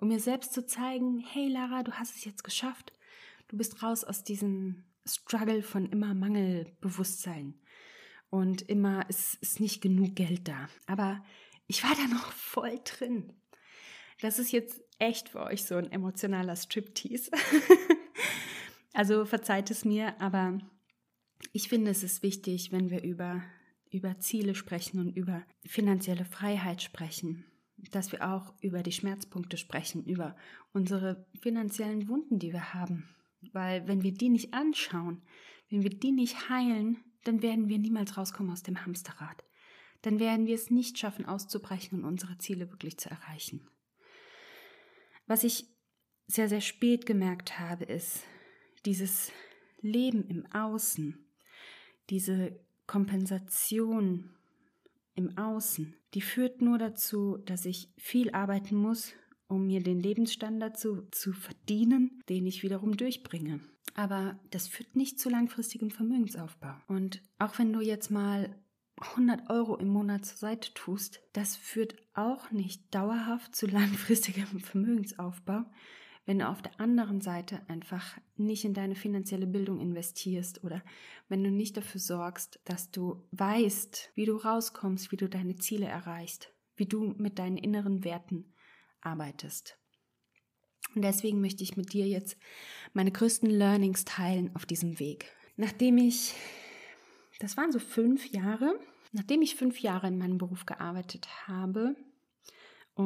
Um 0.00 0.08
mir 0.08 0.18
selbst 0.18 0.54
zu 0.54 0.64
zeigen, 0.64 1.18
hey 1.18 1.48
Lara, 1.48 1.82
du 1.82 1.92
hast 1.92 2.16
es 2.16 2.24
jetzt 2.24 2.42
geschafft. 2.42 2.94
Du 3.48 3.58
bist 3.58 3.82
raus 3.82 4.02
aus 4.02 4.24
diesem 4.24 4.84
Struggle 5.06 5.62
von 5.62 5.90
immer 5.90 6.14
Mangelbewusstsein. 6.14 7.60
Und 8.30 8.62
immer 8.62 9.06
ist, 9.10 9.34
ist 9.42 9.60
nicht 9.60 9.82
genug 9.82 10.16
Geld 10.16 10.48
da. 10.48 10.70
Aber 10.86 11.22
ich 11.66 11.84
war 11.84 11.94
da 11.94 12.06
noch 12.06 12.32
voll 12.32 12.80
drin. 12.82 13.34
Das 14.22 14.38
ist 14.38 14.52
jetzt 14.52 14.80
echt 14.98 15.28
für 15.28 15.42
euch 15.42 15.64
so 15.64 15.74
ein 15.74 15.92
emotionaler 15.92 16.56
Striptease. 16.56 17.30
also 18.94 19.26
verzeiht 19.26 19.70
es 19.70 19.84
mir, 19.84 20.18
aber 20.18 20.60
ich 21.52 21.68
finde, 21.68 21.90
es 21.90 22.02
ist 22.02 22.22
wichtig, 22.22 22.72
wenn 22.72 22.88
wir 22.88 23.02
über, 23.02 23.42
über 23.90 24.18
Ziele 24.18 24.54
sprechen 24.54 24.98
und 24.98 25.14
über 25.14 25.42
finanzielle 25.66 26.24
Freiheit 26.24 26.80
sprechen, 26.80 27.44
dass 27.90 28.12
wir 28.12 28.28
auch 28.28 28.54
über 28.60 28.82
die 28.82 28.92
Schmerzpunkte 28.92 29.56
sprechen, 29.56 30.04
über 30.04 30.36
unsere 30.72 31.26
finanziellen 31.40 32.08
Wunden, 32.08 32.38
die 32.38 32.52
wir 32.52 32.74
haben. 32.74 33.08
Weil 33.52 33.86
wenn 33.88 34.02
wir 34.02 34.12
die 34.12 34.28
nicht 34.28 34.54
anschauen, 34.54 35.22
wenn 35.70 35.82
wir 35.82 35.90
die 35.90 36.12
nicht 36.12 36.48
heilen, 36.48 36.98
dann 37.24 37.42
werden 37.42 37.68
wir 37.68 37.78
niemals 37.78 38.16
rauskommen 38.16 38.52
aus 38.52 38.62
dem 38.62 38.84
Hamsterrad. 38.84 39.44
Dann 40.02 40.18
werden 40.18 40.46
wir 40.46 40.54
es 40.54 40.70
nicht 40.70 40.98
schaffen, 40.98 41.26
auszubrechen 41.26 41.98
und 41.98 42.04
unsere 42.04 42.38
Ziele 42.38 42.70
wirklich 42.70 42.98
zu 42.98 43.10
erreichen. 43.10 43.68
Was 45.26 45.44
ich 45.44 45.66
sehr, 46.26 46.48
sehr 46.48 46.60
spät 46.60 47.06
gemerkt 47.06 47.58
habe, 47.58 47.84
ist 47.84 48.24
dieses 48.86 49.32
Leben 49.80 50.26
im 50.28 50.46
Außen, 50.52 51.24
diese 52.08 52.58
Kompensation 52.86 54.34
im 55.20 55.36
Außen, 55.36 55.94
die 56.14 56.22
führt 56.22 56.62
nur 56.62 56.78
dazu, 56.78 57.38
dass 57.44 57.66
ich 57.66 57.92
viel 57.96 58.30
arbeiten 58.30 58.74
muss, 58.74 59.12
um 59.48 59.66
mir 59.66 59.82
den 59.82 60.00
Lebensstandard 60.00 60.78
zu, 60.78 61.08
zu 61.10 61.32
verdienen, 61.32 62.20
den 62.28 62.46
ich 62.46 62.62
wiederum 62.62 62.96
durchbringe. 62.96 63.60
Aber 63.94 64.38
das 64.50 64.68
führt 64.68 64.96
nicht 64.96 65.18
zu 65.18 65.28
langfristigem 65.28 65.90
Vermögensaufbau. 65.90 66.74
Und 66.88 67.22
auch 67.38 67.58
wenn 67.58 67.72
du 67.72 67.80
jetzt 67.80 68.10
mal 68.10 68.56
100 69.00 69.50
Euro 69.50 69.76
im 69.76 69.88
Monat 69.88 70.24
zur 70.24 70.38
Seite 70.38 70.72
tust, 70.74 71.20
das 71.32 71.56
führt 71.56 71.96
auch 72.14 72.50
nicht 72.50 72.94
dauerhaft 72.94 73.54
zu 73.54 73.66
langfristigem 73.78 74.60
Vermögensaufbau, 74.60 75.64
wenn 76.26 76.38
du 76.38 76.48
auf 76.48 76.62
der 76.62 76.78
anderen 76.80 77.20
Seite 77.20 77.60
einfach 77.68 78.18
nicht 78.36 78.64
in 78.64 78.74
deine 78.74 78.94
finanzielle 78.94 79.46
Bildung 79.46 79.80
investierst 79.80 80.62
oder 80.64 80.82
wenn 81.28 81.42
du 81.42 81.50
nicht 81.50 81.76
dafür 81.76 82.00
sorgst, 82.00 82.60
dass 82.64 82.90
du 82.90 83.26
weißt, 83.32 84.12
wie 84.14 84.26
du 84.26 84.36
rauskommst, 84.36 85.12
wie 85.12 85.16
du 85.16 85.28
deine 85.28 85.56
Ziele 85.56 85.86
erreichst, 85.86 86.52
wie 86.76 86.86
du 86.86 87.14
mit 87.18 87.38
deinen 87.38 87.56
inneren 87.56 88.04
Werten 88.04 88.52
arbeitest. 89.00 89.78
Und 90.94 91.02
deswegen 91.02 91.40
möchte 91.40 91.62
ich 91.62 91.76
mit 91.76 91.92
dir 91.92 92.06
jetzt 92.06 92.36
meine 92.92 93.12
größten 93.12 93.48
Learnings 93.48 94.04
teilen 94.04 94.54
auf 94.54 94.66
diesem 94.66 94.98
Weg. 94.98 95.32
Nachdem 95.56 95.98
ich, 95.98 96.34
das 97.38 97.56
waren 97.56 97.72
so 97.72 97.78
fünf 97.78 98.26
Jahre, 98.32 98.78
nachdem 99.12 99.42
ich 99.42 99.56
fünf 99.56 99.80
Jahre 99.80 100.08
in 100.08 100.18
meinem 100.18 100.38
Beruf 100.38 100.66
gearbeitet 100.66 101.28
habe, 101.46 101.94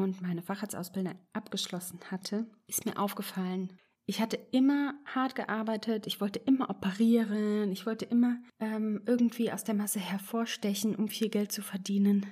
und 0.02 0.20
meine 0.20 0.42
Facharztausbildung 0.42 1.14
abgeschlossen 1.32 2.00
hatte, 2.10 2.46
ist 2.66 2.86
mir 2.86 2.98
aufgefallen, 2.98 3.72
ich 4.06 4.20
hatte 4.20 4.38
immer 4.52 4.94
hart 5.06 5.34
gearbeitet, 5.34 6.06
ich 6.06 6.20
wollte 6.20 6.38
immer 6.38 6.68
operieren, 6.68 7.72
ich 7.72 7.86
wollte 7.86 8.04
immer 8.04 8.36
ähm, 8.60 9.00
irgendwie 9.06 9.50
aus 9.50 9.64
der 9.64 9.74
Masse 9.74 9.98
hervorstechen, 9.98 10.94
um 10.94 11.08
viel 11.08 11.30
Geld 11.30 11.52
zu 11.52 11.62
verdienen, 11.62 12.26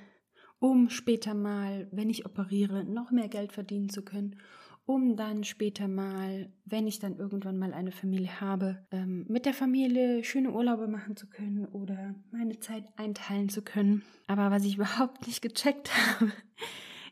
um 0.59 0.91
später 0.91 1.33
mal, 1.33 1.87
wenn 1.91 2.11
ich 2.11 2.27
operiere, 2.27 2.83
noch 2.83 3.09
mehr 3.09 3.27
Geld 3.27 3.53
verdienen 3.53 3.89
zu 3.89 4.03
können, 4.03 4.39
um 4.85 5.15
dann 5.15 5.43
später 5.43 5.87
mal, 5.87 6.51
wenn 6.65 6.85
ich 6.85 6.99
dann 6.99 7.17
irgendwann 7.17 7.57
mal 7.57 7.73
eine 7.73 7.91
Familie 7.91 8.39
habe, 8.39 8.85
ähm, 8.91 9.25
mit 9.27 9.45
der 9.45 9.53
Familie 9.53 10.23
schöne 10.23 10.51
Urlaube 10.51 10.87
machen 10.87 11.15
zu 11.15 11.27
können 11.27 11.65
oder 11.65 12.13
meine 12.31 12.59
Zeit 12.59 12.85
einteilen 12.97 13.49
zu 13.49 13.61
können. 13.63 14.03
Aber 14.27 14.51
was 14.51 14.65
ich 14.65 14.75
überhaupt 14.75 15.25
nicht 15.25 15.41
gecheckt 15.41 15.89
habe, 16.19 16.31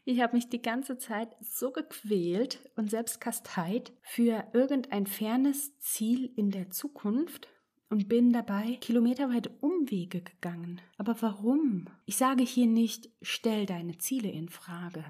ich 0.03 0.21
habe 0.21 0.35
mich 0.35 0.49
die 0.49 0.61
ganze 0.61 0.97
Zeit 0.97 1.35
so 1.41 1.71
gequält 1.71 2.69
und 2.75 2.89
selbst 2.89 3.21
kasteit 3.21 3.91
für 4.01 4.47
irgendein 4.53 5.05
fernes 5.05 5.77
Ziel 5.79 6.31
in 6.35 6.51
der 6.51 6.71
Zukunft 6.71 7.47
und 7.89 8.07
bin 8.07 8.33
dabei 8.33 8.77
kilometerweite 8.81 9.49
Umwege 9.59 10.21
gegangen. 10.21 10.81
Aber 10.97 11.21
warum? 11.21 11.85
Ich 12.05 12.17
sage 12.17 12.43
hier 12.43 12.67
nicht, 12.67 13.09
stell 13.21 13.65
deine 13.65 13.97
Ziele 13.97 14.31
in 14.31 14.49
Frage, 14.49 15.03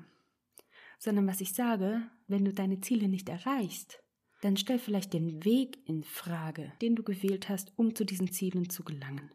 sondern 0.97 1.27
was 1.27 1.41
ich 1.41 1.53
sage, 1.53 2.01
wenn 2.27 2.43
du 2.43 2.53
deine 2.53 2.81
Ziele 2.81 3.07
nicht 3.07 3.29
erreichst, 3.29 4.03
dann 4.41 4.57
stell 4.57 4.79
vielleicht 4.79 5.13
den 5.13 5.45
Weg 5.45 5.77
in 5.87 6.03
Frage, 6.03 6.73
den 6.81 6.95
du 6.95 7.03
gewählt 7.03 7.47
hast, 7.47 7.71
um 7.77 7.95
zu 7.95 8.03
diesen 8.03 8.31
Zielen 8.31 8.69
zu 8.69 8.83
gelangen. 8.83 9.31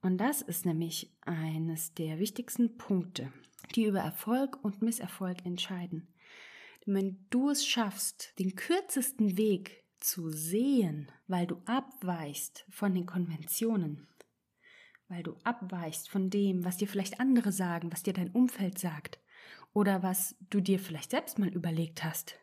Und 0.00 0.18
das 0.18 0.42
ist 0.42 0.64
nämlich 0.64 1.12
eines 1.22 1.94
der 1.94 2.18
wichtigsten 2.18 2.76
Punkte 2.76 3.32
die 3.74 3.84
über 3.84 4.00
Erfolg 4.00 4.62
und 4.62 4.82
Misserfolg 4.82 5.44
entscheiden. 5.44 6.08
Wenn 6.86 7.26
du 7.30 7.50
es 7.50 7.66
schaffst, 7.66 8.38
den 8.38 8.54
kürzesten 8.54 9.36
Weg 9.36 9.84
zu 9.98 10.30
sehen, 10.30 11.10
weil 11.26 11.46
du 11.46 11.60
abweichst 11.66 12.64
von 12.70 12.94
den 12.94 13.04
Konventionen, 13.04 14.08
weil 15.08 15.22
du 15.22 15.36
abweichst 15.44 16.08
von 16.08 16.30
dem, 16.30 16.64
was 16.64 16.76
dir 16.76 16.88
vielleicht 16.88 17.20
andere 17.20 17.52
sagen, 17.52 17.92
was 17.92 18.02
dir 18.02 18.12
dein 18.12 18.30
Umfeld 18.30 18.78
sagt 18.78 19.18
oder 19.72 20.02
was 20.02 20.36
du 20.50 20.60
dir 20.60 20.78
vielleicht 20.78 21.10
selbst 21.10 21.38
mal 21.38 21.48
überlegt 21.48 22.04
hast 22.04 22.38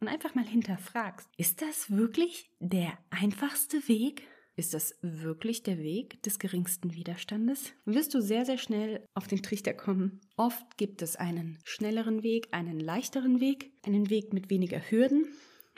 und 0.00 0.08
einfach 0.08 0.34
mal 0.34 0.46
hinterfragst, 0.46 1.28
ist 1.36 1.62
das 1.62 1.90
wirklich 1.90 2.50
der 2.58 2.98
einfachste 3.10 3.86
Weg? 3.88 4.26
Ist 4.58 4.72
das 4.72 4.94
wirklich 5.02 5.62
der 5.62 5.76
Weg 5.78 6.22
des 6.22 6.38
geringsten 6.38 6.94
Widerstandes? 6.94 7.74
Wirst 7.84 8.14
du 8.14 8.22
sehr, 8.22 8.46
sehr 8.46 8.56
schnell 8.56 9.04
auf 9.12 9.26
den 9.26 9.42
Trichter 9.42 9.74
kommen. 9.74 10.22
Oft 10.38 10.78
gibt 10.78 11.02
es 11.02 11.16
einen 11.16 11.58
schnelleren 11.64 12.22
Weg, 12.22 12.48
einen 12.52 12.80
leichteren 12.80 13.40
Weg, 13.40 13.70
einen 13.84 14.08
Weg 14.08 14.32
mit 14.32 14.48
weniger 14.48 14.78
Hürden, 14.78 15.26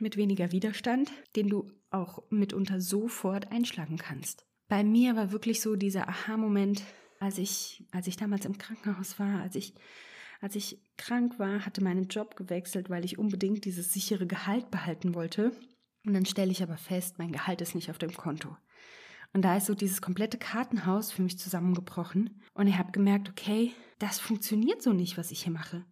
mit 0.01 0.17
weniger 0.17 0.53
Widerstand, 0.53 1.11
den 1.35 1.49
du 1.49 1.73
auch 1.91 2.23
mitunter 2.31 2.81
sofort 2.81 3.51
einschlagen 3.51 3.97
kannst. 3.97 4.47
Bei 4.69 4.85
mir 4.85 5.17
war 5.17 5.33
wirklich 5.33 5.61
so 5.61 5.75
dieser 5.75 6.09
Aha-Moment, 6.09 6.85
als 7.19 7.39
ich, 7.39 7.85
als 7.91 8.07
ich 8.07 8.17
damals 8.17 8.45
im 8.45 8.59
Krankenhaus 8.59 9.19
war, 9.19 9.43
als 9.43 9.57
ich, 9.57 9.75
als 10.41 10.55
ich 10.55 10.81
krank 10.97 11.41
war, 11.41 11.67
hatte 11.67 11.83
meinen 11.83 12.07
Job 12.07 12.37
gewechselt, 12.37 12.91
weil 12.91 13.05
ich 13.05 13.19
unbedingt 13.19 13.65
dieses 13.65 13.93
sichere 13.93 14.29
Gehalt 14.29 14.71
behalten 14.71 15.17
wollte. 15.17 15.51
Und 16.05 16.15
dann 16.15 16.27
stelle 16.27 16.51
ich 16.51 16.63
aber 16.63 16.77
fest, 16.77 17.19
mein 17.19 17.33
Gehalt 17.33 17.61
ist 17.61 17.75
nicht 17.75 17.91
auf 17.91 17.99
dem 17.99 18.15
Konto. 18.15 18.57
Und 19.33 19.43
da 19.43 19.57
ist 19.57 19.67
so 19.67 19.75
dieses 19.75 20.01
komplette 20.01 20.39
Kartenhaus 20.39 21.13
für 21.13 21.23
mich 21.23 21.39
zusammengebrochen. 21.39 22.43
Und 22.55 22.67
ich 22.67 22.79
habe 22.79 22.93
gemerkt, 22.93 23.29
okay, 23.29 23.73
das 23.99 24.19
funktioniert 24.19 24.83
so 24.83 24.93
nicht, 24.93 25.19
was 25.19 25.31
ich 25.31 25.43
hier 25.43 25.53
mache. 25.53 25.85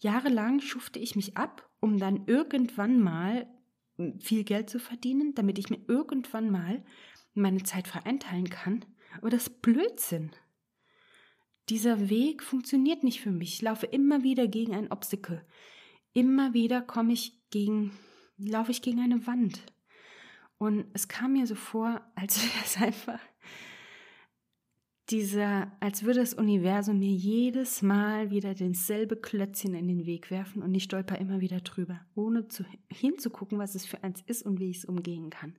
Jahrelang 0.00 0.60
schufte 0.60 0.98
ich 0.98 1.16
mich 1.16 1.36
ab, 1.36 1.68
um 1.80 1.98
dann 1.98 2.24
irgendwann 2.26 3.00
mal 3.00 3.46
viel 4.18 4.44
Geld 4.44 4.70
zu 4.70 4.78
verdienen, 4.78 5.34
damit 5.34 5.58
ich 5.58 5.70
mir 5.70 5.80
irgendwann 5.88 6.50
mal 6.50 6.84
meine 7.34 7.62
Zeit 7.62 7.88
frei 7.88 8.04
einteilen 8.04 8.48
kann. 8.48 8.84
Aber 9.16 9.30
das 9.30 9.48
ist 9.48 9.62
Blödsinn. 9.62 10.30
Dieser 11.68 12.08
Weg 12.08 12.42
funktioniert 12.42 13.04
nicht 13.04 13.20
für 13.20 13.30
mich. 13.30 13.54
Ich 13.54 13.62
laufe 13.62 13.86
immer 13.86 14.22
wieder 14.22 14.48
gegen 14.48 14.74
ein 14.74 14.90
Obstacle. 14.90 15.44
Immer 16.12 16.54
wieder 16.54 16.80
komme 16.80 17.12
ich 17.12 17.38
gegen, 17.50 17.92
laufe 18.38 18.70
ich 18.70 18.82
gegen 18.82 19.00
eine 19.00 19.26
Wand. 19.26 19.60
Und 20.58 20.86
es 20.92 21.08
kam 21.08 21.34
mir 21.34 21.46
so 21.46 21.54
vor, 21.54 22.00
als 22.14 22.42
wäre 22.42 22.64
es 22.64 22.76
einfach 22.76 23.20
dieser, 25.10 25.72
als 25.80 26.04
würde 26.04 26.20
das 26.20 26.34
Universum 26.34 26.98
mir 26.98 27.12
jedes 27.12 27.82
Mal 27.82 28.30
wieder 28.30 28.54
denselbe 28.54 29.16
Klötzchen 29.16 29.74
in 29.74 29.88
den 29.88 30.04
Weg 30.04 30.30
werfen 30.30 30.62
und 30.62 30.74
ich 30.74 30.84
stolper 30.84 31.18
immer 31.18 31.40
wieder 31.40 31.60
drüber, 31.60 32.00
ohne 32.14 32.48
zu, 32.48 32.64
hinzugucken, 32.90 33.58
was 33.58 33.74
es 33.74 33.86
für 33.86 34.02
eins 34.04 34.22
ist 34.26 34.42
und 34.42 34.60
wie 34.60 34.70
ich 34.70 34.78
es 34.78 34.84
umgehen 34.84 35.30
kann. 35.30 35.56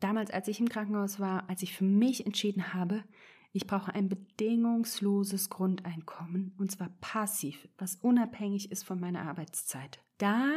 Damals, 0.00 0.30
als 0.30 0.48
ich 0.48 0.60
im 0.60 0.68
Krankenhaus 0.68 1.20
war, 1.20 1.48
als 1.48 1.62
ich 1.62 1.76
für 1.76 1.84
mich 1.84 2.26
entschieden 2.26 2.74
habe, 2.74 3.04
ich 3.52 3.66
brauche 3.68 3.94
ein 3.94 4.08
bedingungsloses 4.08 5.48
Grundeinkommen 5.48 6.54
und 6.58 6.72
zwar 6.72 6.88
passiv, 7.00 7.68
was 7.78 7.96
unabhängig 7.96 8.72
ist 8.72 8.82
von 8.82 8.98
meiner 8.98 9.22
Arbeitszeit. 9.22 10.00
Da 10.18 10.48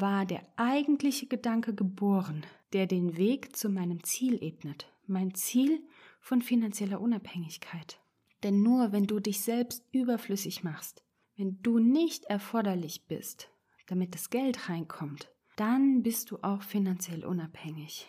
war 0.00 0.26
der 0.26 0.42
eigentliche 0.56 1.26
Gedanke 1.26 1.74
geboren, 1.74 2.44
der 2.72 2.86
den 2.86 3.16
Weg 3.16 3.56
zu 3.56 3.68
meinem 3.68 4.02
Ziel 4.02 4.42
ebnet, 4.42 4.90
mein 5.06 5.34
Ziel 5.34 5.82
von 6.20 6.42
finanzieller 6.42 7.00
Unabhängigkeit. 7.00 8.00
Denn 8.42 8.62
nur 8.62 8.92
wenn 8.92 9.06
du 9.06 9.20
dich 9.20 9.40
selbst 9.40 9.84
überflüssig 9.92 10.64
machst, 10.64 11.04
wenn 11.36 11.60
du 11.62 11.78
nicht 11.78 12.24
erforderlich 12.24 13.06
bist, 13.06 13.50
damit 13.86 14.14
das 14.14 14.30
Geld 14.30 14.68
reinkommt, 14.68 15.30
dann 15.56 16.02
bist 16.02 16.30
du 16.30 16.38
auch 16.42 16.62
finanziell 16.62 17.24
unabhängig. 17.24 18.06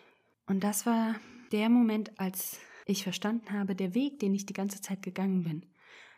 Und 0.47 0.63
das 0.63 0.85
war 0.85 1.15
der 1.51 1.69
Moment, 1.69 2.19
als 2.19 2.59
ich 2.85 3.03
verstanden 3.03 3.51
habe, 3.51 3.75
der 3.75 3.93
Weg, 3.93 4.19
den 4.19 4.33
ich 4.33 4.45
die 4.45 4.53
ganze 4.53 4.81
Zeit 4.81 5.01
gegangen 5.01 5.43
bin, 5.43 5.65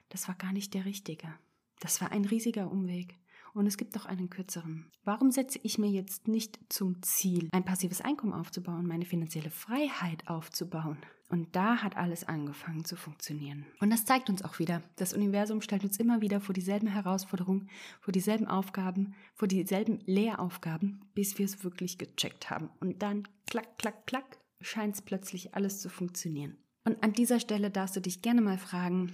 das 0.09 0.27
war 0.27 0.36
gar 0.36 0.53
nicht 0.53 0.74
der 0.74 0.86
richtige. 0.86 1.33
Das 1.79 2.01
war 2.01 2.12
ein 2.12 2.25
riesiger 2.25 2.71
Umweg. 2.71 3.15
Und 3.57 3.65
es 3.65 3.77
gibt 3.77 3.97
auch 3.97 4.05
einen 4.05 4.29
kürzeren. 4.29 4.85
Warum 5.03 5.31
setze 5.31 5.59
ich 5.63 5.79
mir 5.79 5.89
jetzt 5.89 6.27
nicht 6.27 6.59
zum 6.69 7.01
Ziel, 7.01 7.49
ein 7.51 7.65
passives 7.65 8.01
Einkommen 8.01 8.33
aufzubauen, 8.33 8.85
meine 8.85 9.05
finanzielle 9.05 9.49
Freiheit 9.49 10.27
aufzubauen? 10.27 10.99
Und 11.29 11.55
da 11.55 11.77
hat 11.77 11.97
alles 11.97 12.23
angefangen 12.23 12.85
zu 12.85 12.95
funktionieren. 12.95 13.65
Und 13.79 13.89
das 13.89 14.05
zeigt 14.05 14.29
uns 14.29 14.43
auch 14.43 14.59
wieder, 14.59 14.83
das 14.97 15.11
Universum 15.11 15.63
stellt 15.63 15.83
uns 15.83 15.97
immer 15.97 16.21
wieder 16.21 16.39
vor 16.39 16.53
dieselben 16.53 16.85
Herausforderungen, 16.85 17.67
vor 17.99 18.11
dieselben 18.11 18.45
Aufgaben, 18.45 19.15
vor 19.33 19.47
dieselben 19.47 20.01
Lehraufgaben, 20.05 21.01
bis 21.15 21.39
wir 21.39 21.45
es 21.45 21.63
wirklich 21.63 21.97
gecheckt 21.97 22.51
haben. 22.51 22.69
Und 22.79 23.01
dann, 23.01 23.27
klack, 23.47 23.79
klack, 23.79 24.05
klack, 24.05 24.37
scheint 24.61 24.93
es 24.93 25.01
plötzlich 25.01 25.55
alles 25.55 25.81
zu 25.81 25.89
funktionieren. 25.89 26.57
Und 26.85 27.03
an 27.03 27.13
dieser 27.13 27.39
Stelle 27.39 27.71
darfst 27.71 27.95
du 27.95 28.01
dich 28.01 28.21
gerne 28.21 28.41
mal 28.41 28.59
fragen, 28.59 29.13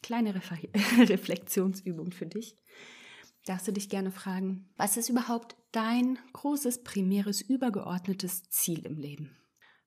kleine 0.00 0.32
Reflexionsübung 0.98 2.12
für 2.12 2.26
dich 2.26 2.54
darfst 3.50 3.68
du 3.68 3.72
dich 3.72 3.88
gerne 3.88 4.10
fragen, 4.10 4.68
was 4.76 4.96
ist 4.96 5.08
überhaupt 5.08 5.56
dein 5.72 6.18
großes, 6.32 6.82
primäres, 6.82 7.40
übergeordnetes 7.42 8.44
Ziel 8.48 8.86
im 8.86 8.96
Leben? 8.96 9.36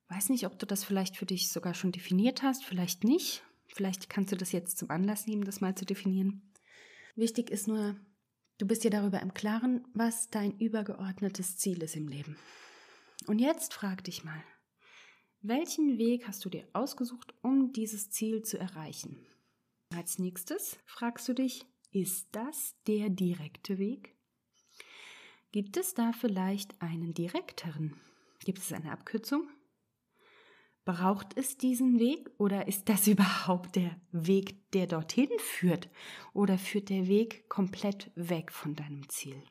Weiß 0.09 0.29
nicht, 0.29 0.45
ob 0.45 0.59
du 0.59 0.65
das 0.65 0.83
vielleicht 0.83 1.17
für 1.17 1.25
dich 1.25 1.49
sogar 1.49 1.73
schon 1.73 1.91
definiert 1.91 2.43
hast, 2.43 2.63
vielleicht 2.63 3.03
nicht. 3.03 3.43
Vielleicht 3.67 4.09
kannst 4.09 4.31
du 4.31 4.35
das 4.35 4.51
jetzt 4.51 4.77
zum 4.77 4.91
Anlass 4.91 5.25
nehmen, 5.25 5.45
das 5.45 5.61
mal 5.61 5.75
zu 5.75 5.85
definieren. 5.85 6.53
Wichtig 7.15 7.49
ist 7.49 7.67
nur, 7.67 7.95
Du 8.59 8.67
bist 8.67 8.83
dir 8.83 8.91
darüber 8.91 9.19
im 9.19 9.33
Klaren, 9.33 9.83
was 9.93 10.29
dein 10.29 10.57
übergeordnetes 10.59 11.57
Ziel 11.57 11.81
ist 11.81 11.95
im 11.95 12.07
Leben. 12.07 12.37
Und 13.25 13.39
jetzt 13.39 13.73
frag 13.73 14.03
dich 14.03 14.23
mal, 14.23 14.43
welchen 15.41 15.97
Weg 15.97 16.27
hast 16.27 16.45
du 16.45 16.49
dir 16.49 16.67
ausgesucht, 16.71 17.33
um 17.41 17.73
dieses 17.73 18.11
Ziel 18.11 18.43
zu 18.43 18.59
erreichen? 18.59 19.25
Als 19.93 20.19
nächstes 20.19 20.77
fragst 20.85 21.27
du 21.27 21.33
dich, 21.33 21.65
ist 21.93 22.27
das 22.31 22.75
der 22.87 23.09
direkte 23.09 23.77
Weg? 23.77 24.15
Gibt 25.51 25.77
es 25.77 25.93
da 25.93 26.11
vielleicht 26.11 26.81
einen 26.81 27.13
direkteren? 27.13 27.95
Gibt 28.43 28.59
es 28.59 28.73
eine 28.73 28.91
Abkürzung? 28.91 29.47
Braucht 30.85 31.37
es 31.37 31.57
diesen 31.57 31.99
Weg 31.99 32.29
oder 32.37 32.67
ist 32.67 32.89
das 32.89 33.07
überhaupt 33.07 33.75
der 33.75 33.95
Weg, 34.11 34.71
der 34.71 34.87
dorthin 34.87 35.29
führt? 35.37 35.89
Oder 36.33 36.57
führt 36.57 36.89
der 36.89 37.07
Weg 37.07 37.47
komplett 37.49 38.11
weg 38.15 38.51
von 38.51 38.75
deinem 38.75 39.07
Ziel? 39.09 39.41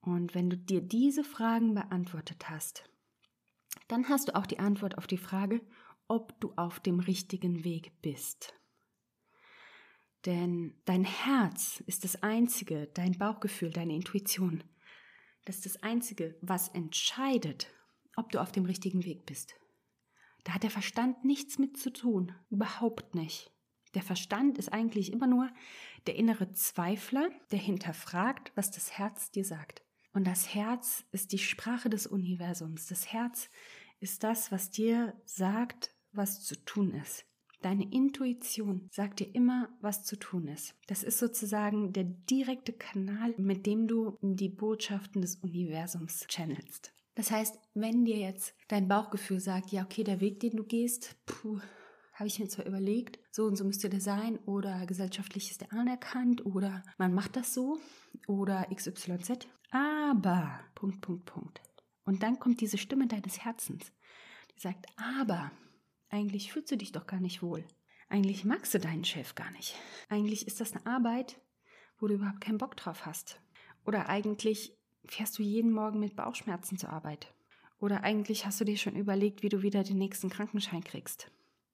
Und 0.00 0.34
wenn 0.34 0.50
du 0.50 0.56
dir 0.56 0.80
diese 0.80 1.24
Fragen 1.24 1.74
beantwortet 1.74 2.48
hast, 2.48 2.88
dann 3.88 4.08
hast 4.08 4.28
du 4.28 4.34
auch 4.34 4.46
die 4.46 4.58
Antwort 4.58 4.98
auf 4.98 5.06
die 5.06 5.18
Frage, 5.18 5.60
ob 6.08 6.38
du 6.40 6.52
auf 6.56 6.80
dem 6.80 7.00
richtigen 7.00 7.64
Weg 7.64 7.92
bist. 8.02 8.54
Denn 10.26 10.74
dein 10.86 11.04
Herz 11.04 11.82
ist 11.86 12.04
das 12.04 12.22
Einzige, 12.22 12.88
dein 12.94 13.18
Bauchgefühl, 13.18 13.70
deine 13.70 13.94
Intuition, 13.94 14.64
das 15.44 15.56
ist 15.56 15.66
das 15.66 15.82
Einzige, 15.82 16.38
was 16.40 16.68
entscheidet, 16.68 17.68
ob 18.16 18.32
du 18.32 18.40
auf 18.40 18.50
dem 18.50 18.64
richtigen 18.64 19.04
Weg 19.04 19.26
bist. 19.26 19.54
Da 20.44 20.54
hat 20.54 20.62
der 20.62 20.70
Verstand 20.70 21.24
nichts 21.24 21.58
mit 21.58 21.76
zu 21.76 21.92
tun, 21.92 22.32
überhaupt 22.50 23.14
nicht. 23.14 23.50
Der 23.94 24.02
Verstand 24.02 24.58
ist 24.58 24.72
eigentlich 24.72 25.12
immer 25.12 25.26
nur 25.26 25.50
der 26.06 26.16
innere 26.16 26.52
Zweifler, 26.52 27.30
der 27.50 27.58
hinterfragt, 27.58 28.52
was 28.54 28.70
das 28.70 28.92
Herz 28.92 29.30
dir 29.30 29.44
sagt. 29.44 29.82
Und 30.12 30.26
das 30.26 30.54
Herz 30.54 31.04
ist 31.12 31.32
die 31.32 31.38
Sprache 31.38 31.90
des 31.90 32.06
Universums. 32.06 32.86
Das 32.86 33.12
Herz 33.12 33.50
ist 34.00 34.22
das, 34.22 34.50
was 34.50 34.70
dir 34.70 35.14
sagt, 35.24 35.94
was 36.12 36.42
zu 36.44 36.56
tun 36.64 36.92
ist. 36.94 37.24
Deine 37.64 37.90
Intuition 37.90 38.90
sagt 38.92 39.20
dir 39.20 39.34
immer, 39.34 39.70
was 39.80 40.04
zu 40.04 40.16
tun 40.16 40.48
ist. 40.48 40.74
Das 40.86 41.02
ist 41.02 41.18
sozusagen 41.18 41.94
der 41.94 42.04
direkte 42.04 42.74
Kanal, 42.74 43.34
mit 43.38 43.64
dem 43.64 43.88
du 43.88 44.18
die 44.20 44.50
Botschaften 44.50 45.22
des 45.22 45.36
Universums 45.36 46.26
channelst. 46.28 46.92
Das 47.14 47.30
heißt, 47.30 47.58
wenn 47.72 48.04
dir 48.04 48.18
jetzt 48.18 48.54
dein 48.68 48.86
Bauchgefühl 48.86 49.40
sagt, 49.40 49.72
ja, 49.72 49.82
okay, 49.82 50.04
der 50.04 50.20
Weg, 50.20 50.40
den 50.40 50.56
du 50.56 50.64
gehst, 50.64 51.16
puh, 51.24 51.58
habe 52.12 52.26
ich 52.26 52.38
mir 52.38 52.48
zwar 52.48 52.66
überlegt, 52.66 53.18
so 53.30 53.46
und 53.46 53.56
so 53.56 53.64
müsste 53.64 53.88
der 53.88 54.02
sein 54.02 54.38
oder 54.40 54.84
gesellschaftlich 54.84 55.50
ist 55.50 55.62
der 55.62 55.72
anerkannt 55.72 56.44
oder 56.44 56.82
man 56.98 57.14
macht 57.14 57.34
das 57.34 57.54
so 57.54 57.78
oder 58.28 58.66
XYZ, 58.74 59.48
aber 59.70 60.60
Punkt, 60.74 61.00
Punkt, 61.00 61.24
Punkt. 61.24 61.62
Und 62.04 62.22
dann 62.22 62.38
kommt 62.38 62.60
diese 62.60 62.76
Stimme 62.76 63.06
deines 63.06 63.42
Herzens, 63.42 63.90
die 64.54 64.60
sagt, 64.60 64.84
aber 64.98 65.50
eigentlich 66.14 66.52
fühlst 66.52 66.70
du 66.70 66.76
dich 66.76 66.92
doch 66.92 67.08
gar 67.08 67.18
nicht 67.18 67.42
wohl. 67.42 67.64
Eigentlich 68.08 68.44
magst 68.44 68.72
du 68.72 68.78
deinen 68.78 69.04
Chef 69.04 69.34
gar 69.34 69.50
nicht. 69.50 69.74
Eigentlich 70.08 70.46
ist 70.46 70.60
das 70.60 70.72
eine 70.72 70.86
Arbeit, 70.86 71.40
wo 71.98 72.06
du 72.06 72.14
überhaupt 72.14 72.40
keinen 72.40 72.58
Bock 72.58 72.76
drauf 72.76 73.04
hast. 73.04 73.40
Oder 73.84 74.08
eigentlich 74.08 74.78
fährst 75.04 75.36
du 75.38 75.42
jeden 75.42 75.72
Morgen 75.72 75.98
mit 75.98 76.14
Bauchschmerzen 76.14 76.78
zur 76.78 76.90
Arbeit? 76.90 77.34
Oder 77.80 78.04
eigentlich 78.04 78.46
hast 78.46 78.60
du 78.60 78.64
dir 78.64 78.76
schon 78.76 78.94
überlegt, 78.94 79.42
wie 79.42 79.48
du 79.48 79.62
wieder 79.62 79.82
den 79.82 79.98
nächsten 79.98 80.30
Krankenschein 80.30 80.84
kriegst? 80.84 81.32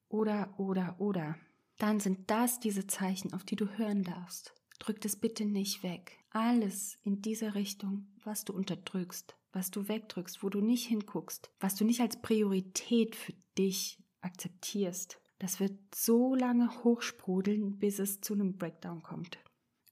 Oder, 0.09 0.53
oder, 0.57 0.95
oder. 0.99 1.37
Dann 1.77 1.99
sind 1.99 2.31
das 2.31 2.59
diese 2.59 2.87
Zeichen, 2.87 3.33
auf 3.33 3.43
die 3.43 3.55
du 3.55 3.77
hören 3.77 4.03
darfst. 4.03 4.55
Drück 4.79 4.99
das 5.01 5.15
bitte 5.15 5.45
nicht 5.45 5.83
weg. 5.83 6.17
Alles 6.31 6.97
in 7.03 7.21
dieser 7.21 7.53
Richtung, 7.53 8.07
was 8.23 8.43
du 8.43 8.53
unterdrückst, 8.53 9.35
was 9.53 9.69
du 9.69 9.87
wegdrückst, 9.87 10.41
wo 10.41 10.49
du 10.49 10.61
nicht 10.61 10.87
hinguckst, 10.87 11.51
was 11.59 11.75
du 11.75 11.85
nicht 11.85 12.01
als 12.01 12.19
Priorität 12.21 13.15
für 13.15 13.33
dich 13.57 13.99
akzeptierst, 14.21 15.19
das 15.39 15.59
wird 15.59 15.73
so 15.93 16.35
lange 16.35 16.83
hochsprudeln, 16.83 17.79
bis 17.79 17.99
es 17.99 18.21
zu 18.21 18.33
einem 18.33 18.57
Breakdown 18.57 19.01
kommt. 19.01 19.39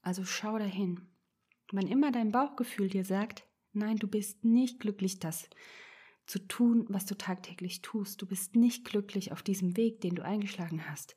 Also 0.02 0.24
schau 0.24 0.58
dahin. 0.58 1.08
Wann 1.72 1.86
immer 1.86 2.12
dein 2.12 2.32
Bauchgefühl 2.32 2.88
dir 2.88 3.04
sagt, 3.04 3.44
nein, 3.72 3.96
du 3.96 4.08
bist 4.08 4.44
nicht 4.44 4.80
glücklich, 4.80 5.18
das 5.18 5.48
zu 6.26 6.38
tun, 6.46 6.86
was 6.88 7.06
du 7.06 7.16
tagtäglich 7.16 7.82
tust, 7.82 8.22
du 8.22 8.26
bist 8.26 8.54
nicht 8.54 8.84
glücklich 8.84 9.32
auf 9.32 9.42
diesem 9.42 9.76
Weg, 9.76 10.00
den 10.00 10.14
du 10.14 10.24
eingeschlagen 10.24 10.88
hast, 10.88 11.16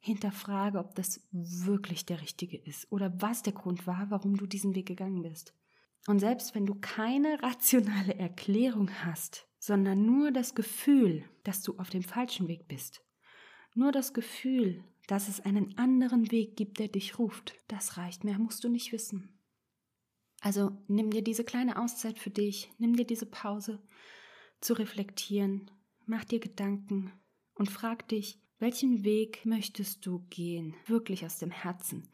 hinterfrage, 0.00 0.78
ob 0.78 0.94
das 0.94 1.26
wirklich 1.32 2.04
der 2.04 2.20
richtige 2.20 2.58
ist 2.58 2.90
oder 2.92 3.12
was 3.20 3.42
der 3.42 3.54
Grund 3.54 3.86
war, 3.86 4.10
warum 4.10 4.36
du 4.36 4.46
diesen 4.46 4.74
Weg 4.74 4.86
gegangen 4.86 5.22
bist. 5.22 5.54
Und 6.06 6.18
selbst 6.18 6.54
wenn 6.54 6.66
du 6.66 6.74
keine 6.74 7.38
rationale 7.42 8.14
Erklärung 8.14 8.90
hast, 9.04 9.46
sondern 9.58 10.06
nur 10.06 10.30
das 10.30 10.54
Gefühl, 10.54 11.24
dass 11.44 11.62
du 11.62 11.78
auf 11.78 11.90
dem 11.90 12.02
falschen 12.02 12.48
Weg 12.48 12.66
bist, 12.68 13.04
nur 13.74 13.92
das 13.92 14.14
Gefühl, 14.14 14.84
dass 15.06 15.28
es 15.28 15.40
einen 15.40 15.76
anderen 15.76 16.30
Weg 16.30 16.56
gibt, 16.56 16.78
der 16.78 16.88
dich 16.88 17.18
ruft, 17.18 17.54
das 17.68 17.96
reicht, 17.96 18.24
mehr 18.24 18.38
musst 18.38 18.64
du 18.64 18.68
nicht 18.68 18.92
wissen. 18.92 19.36
Also 20.40 20.70
nimm 20.88 21.10
dir 21.10 21.22
diese 21.22 21.44
kleine 21.44 21.80
Auszeit 21.80 22.18
für 22.18 22.30
dich, 22.30 22.70
nimm 22.78 22.96
dir 22.96 23.04
diese 23.04 23.26
Pause 23.26 23.82
zu 24.60 24.74
reflektieren, 24.74 25.70
mach 26.06 26.24
dir 26.24 26.40
Gedanken 26.40 27.12
und 27.54 27.70
frag 27.70 28.08
dich, 28.08 28.40
welchen 28.58 29.04
Weg 29.04 29.44
möchtest 29.44 30.06
du 30.06 30.20
gehen, 30.30 30.74
wirklich 30.86 31.24
aus 31.24 31.38
dem 31.38 31.50
Herzen? 31.50 32.08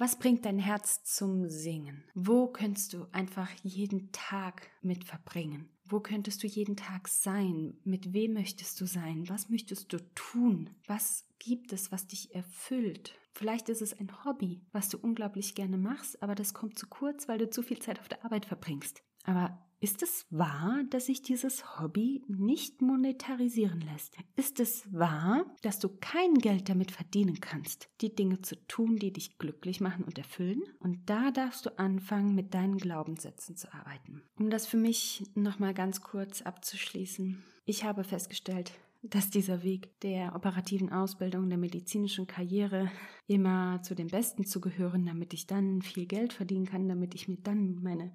Was 0.00 0.18
bringt 0.18 0.46
dein 0.46 0.58
Herz 0.58 1.04
zum 1.04 1.50
Singen? 1.50 2.04
Wo 2.14 2.46
könntest 2.46 2.94
du 2.94 3.06
einfach 3.12 3.50
jeden 3.62 4.10
Tag 4.12 4.70
mit 4.80 5.04
verbringen? 5.04 5.68
Wo 5.84 6.00
könntest 6.00 6.42
du 6.42 6.46
jeden 6.46 6.74
Tag 6.74 7.06
sein? 7.06 7.76
Mit 7.84 8.14
wem 8.14 8.32
möchtest 8.32 8.80
du 8.80 8.86
sein? 8.86 9.28
Was 9.28 9.50
möchtest 9.50 9.92
du 9.92 9.98
tun? 10.14 10.70
Was 10.86 11.26
gibt 11.38 11.74
es, 11.74 11.92
was 11.92 12.06
dich 12.06 12.34
erfüllt? 12.34 13.14
Vielleicht 13.34 13.68
ist 13.68 13.82
es 13.82 13.92
ein 13.92 14.24
Hobby, 14.24 14.62
was 14.72 14.88
du 14.88 14.96
unglaublich 14.96 15.54
gerne 15.54 15.76
machst, 15.76 16.22
aber 16.22 16.34
das 16.34 16.54
kommt 16.54 16.78
zu 16.78 16.86
kurz, 16.86 17.28
weil 17.28 17.36
du 17.36 17.50
zu 17.50 17.62
viel 17.62 17.80
Zeit 17.80 18.00
auf 18.00 18.08
der 18.08 18.24
Arbeit 18.24 18.46
verbringst. 18.46 19.02
Aber 19.24 19.69
ist 19.82 20.02
es 20.02 20.26
wahr, 20.28 20.82
dass 20.90 21.06
sich 21.06 21.22
dieses 21.22 21.78
Hobby 21.78 22.22
nicht 22.28 22.82
monetarisieren 22.82 23.80
lässt? 23.80 24.14
Ist 24.36 24.60
es 24.60 24.92
wahr, 24.92 25.46
dass 25.62 25.78
du 25.78 25.88
kein 25.88 26.34
Geld 26.34 26.68
damit 26.68 26.90
verdienen 26.90 27.40
kannst, 27.40 27.88
die 28.02 28.14
Dinge 28.14 28.42
zu 28.42 28.56
tun, 28.66 28.96
die 28.96 29.10
dich 29.10 29.38
glücklich 29.38 29.80
machen 29.80 30.04
und 30.04 30.18
erfüllen? 30.18 30.62
Und 30.80 31.08
da 31.08 31.30
darfst 31.30 31.64
du 31.64 31.78
anfangen, 31.78 32.34
mit 32.34 32.52
deinen 32.52 32.76
Glaubenssätzen 32.76 33.56
zu 33.56 33.72
arbeiten. 33.72 34.22
Um 34.38 34.50
das 34.50 34.66
für 34.66 34.76
mich 34.76 35.24
nochmal 35.34 35.72
ganz 35.72 36.02
kurz 36.02 36.42
abzuschließen. 36.42 37.42
Ich 37.64 37.82
habe 37.82 38.04
festgestellt, 38.04 38.72
dass 39.02 39.30
dieser 39.30 39.62
Weg 39.62 39.98
der 40.00 40.34
operativen 40.34 40.92
Ausbildung, 40.92 41.48
der 41.48 41.56
medizinischen 41.56 42.26
Karriere 42.26 42.90
immer 43.26 43.80
zu 43.82 43.94
den 43.94 44.08
Besten 44.08 44.44
zu 44.44 44.60
gehören, 44.60 45.06
damit 45.06 45.32
ich 45.32 45.46
dann 45.46 45.80
viel 45.80 46.04
Geld 46.04 46.34
verdienen 46.34 46.66
kann, 46.66 46.86
damit 46.86 47.14
ich 47.14 47.28
mir 47.28 47.38
dann 47.38 47.82
meine 47.82 48.12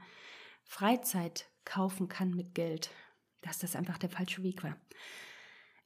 Freizeit 0.63 1.49
kaufen 1.65 2.08
kann 2.08 2.32
mit 2.32 2.56
Geld, 2.56 2.89
dass 3.41 3.60
das 3.60 3.75
einfach 3.75 3.97
der 3.97 4.10
falsche 4.10 4.43
Weg 4.43 4.63
war. 4.63 4.78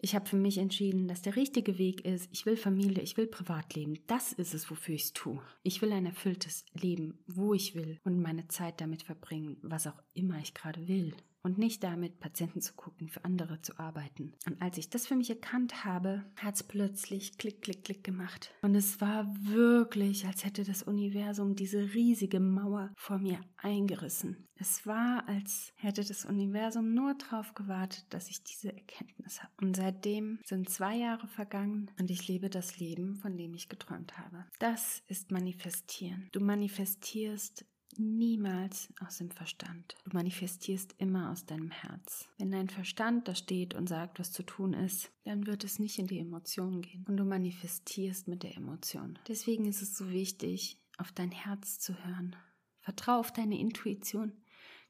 Ich 0.01 0.15
habe 0.15 0.29
für 0.29 0.37
mich 0.37 0.57
entschieden, 0.57 1.09
dass 1.09 1.21
der 1.21 1.35
richtige 1.35 1.77
Weg 1.77 2.05
ist, 2.05 2.29
ich 2.31 2.45
will 2.45 2.55
Familie, 2.55 3.03
ich 3.03 3.17
will 3.17 3.27
Privatleben. 3.27 3.99
Das 4.07 4.31
ist 4.31 4.53
es, 4.53 4.69
wofür 4.71 4.95
ich 4.95 5.03
es 5.03 5.13
tue. 5.13 5.41
Ich 5.61 5.81
will 5.81 5.91
ein 5.91 6.05
erfülltes 6.05 6.63
Leben, 6.73 7.19
wo 7.27 7.53
ich 7.53 7.75
will 7.75 7.99
und 8.05 8.21
meine 8.21 8.47
Zeit 8.47 8.79
damit 8.79 9.03
verbringen, 9.03 9.57
was 9.61 9.87
auch 9.87 10.01
immer 10.13 10.39
ich 10.39 10.53
gerade 10.53 10.87
will 10.87 11.13
und 11.43 11.57
nicht 11.57 11.83
damit, 11.83 12.19
Patienten 12.19 12.61
zu 12.61 12.73
gucken, 12.73 13.07
für 13.07 13.23
andere 13.25 13.61
zu 13.61 13.77
arbeiten. 13.79 14.33
Und 14.45 14.61
als 14.61 14.77
ich 14.77 14.89
das 14.89 15.07
für 15.07 15.15
mich 15.15 15.29
erkannt 15.29 15.85
habe, 15.85 16.25
hat 16.37 16.55
es 16.55 16.63
plötzlich 16.63 17.37
klick, 17.37 17.61
klick, 17.61 17.83
klick 17.83 18.03
gemacht. 18.03 18.53
Und 18.61 18.75
es 18.75 19.01
war 19.01 19.27
wirklich, 19.41 20.25
als 20.25 20.45
hätte 20.45 20.63
das 20.63 20.83
Universum 20.83 21.55
diese 21.55 21.93
riesige 21.93 22.39
Mauer 22.39 22.91
vor 22.97 23.19
mir 23.19 23.39
eingerissen. 23.57 24.49
Es 24.61 24.85
war, 24.85 25.25
als 25.29 25.71
hätte 25.77 26.03
das 26.03 26.25
Universum 26.25 26.93
nur 26.93 27.13
darauf 27.13 27.53
gewartet, 27.53 28.05
dass 28.09 28.29
ich 28.29 28.43
diese 28.43 28.73
Erkenntnis 28.73 29.41
habe. 29.41 29.53
Und 29.61 29.77
seitdem 29.77 30.39
sind 30.43 30.69
zwei 30.69 30.97
Jahre 30.97 31.27
vergangen 31.27 31.89
und 31.97 32.11
ich 32.11 32.27
lebe 32.27 32.49
das 32.49 32.77
Leben, 32.77 33.15
von 33.15 33.37
dem 33.37 33.53
ich 33.53 33.69
geträumt 33.69 34.17
habe. 34.17 34.45
Das 34.59 35.01
ist 35.07 35.31
Manifestieren. 35.31 36.27
Du 36.33 36.41
manifestierst 36.41 37.65
niemals 37.99 38.89
aus 38.99 39.17
dem 39.17 39.29
Verstand. 39.29 39.95
Du 40.05 40.11
manifestierst 40.13 40.95
immer 40.97 41.31
aus 41.31 41.45
deinem 41.45 41.69
Herz. 41.69 42.27
Wenn 42.37 42.51
dein 42.51 42.69
Verstand 42.69 43.27
da 43.27 43.35
steht 43.35 43.75
und 43.75 43.87
sagt, 43.87 44.19
was 44.19 44.31
zu 44.31 44.43
tun 44.43 44.73
ist, 44.73 45.11
dann 45.25 45.45
wird 45.45 45.63
es 45.63 45.79
nicht 45.79 45.99
in 45.99 46.07
die 46.07 46.19
Emotionen 46.19 46.81
gehen. 46.81 47.05
Und 47.07 47.17
du 47.17 47.25
manifestierst 47.25 48.27
mit 48.27 48.43
der 48.43 48.55
Emotion. 48.55 49.19
Deswegen 49.27 49.65
ist 49.65 49.81
es 49.81 49.97
so 49.97 50.09
wichtig, 50.09 50.79
auf 50.97 51.11
dein 51.11 51.31
Herz 51.31 51.79
zu 51.79 51.93
hören. 52.05 52.35
Vertrau 52.79 53.19
auf 53.19 53.31
deine 53.31 53.59
Intuition. 53.59 54.33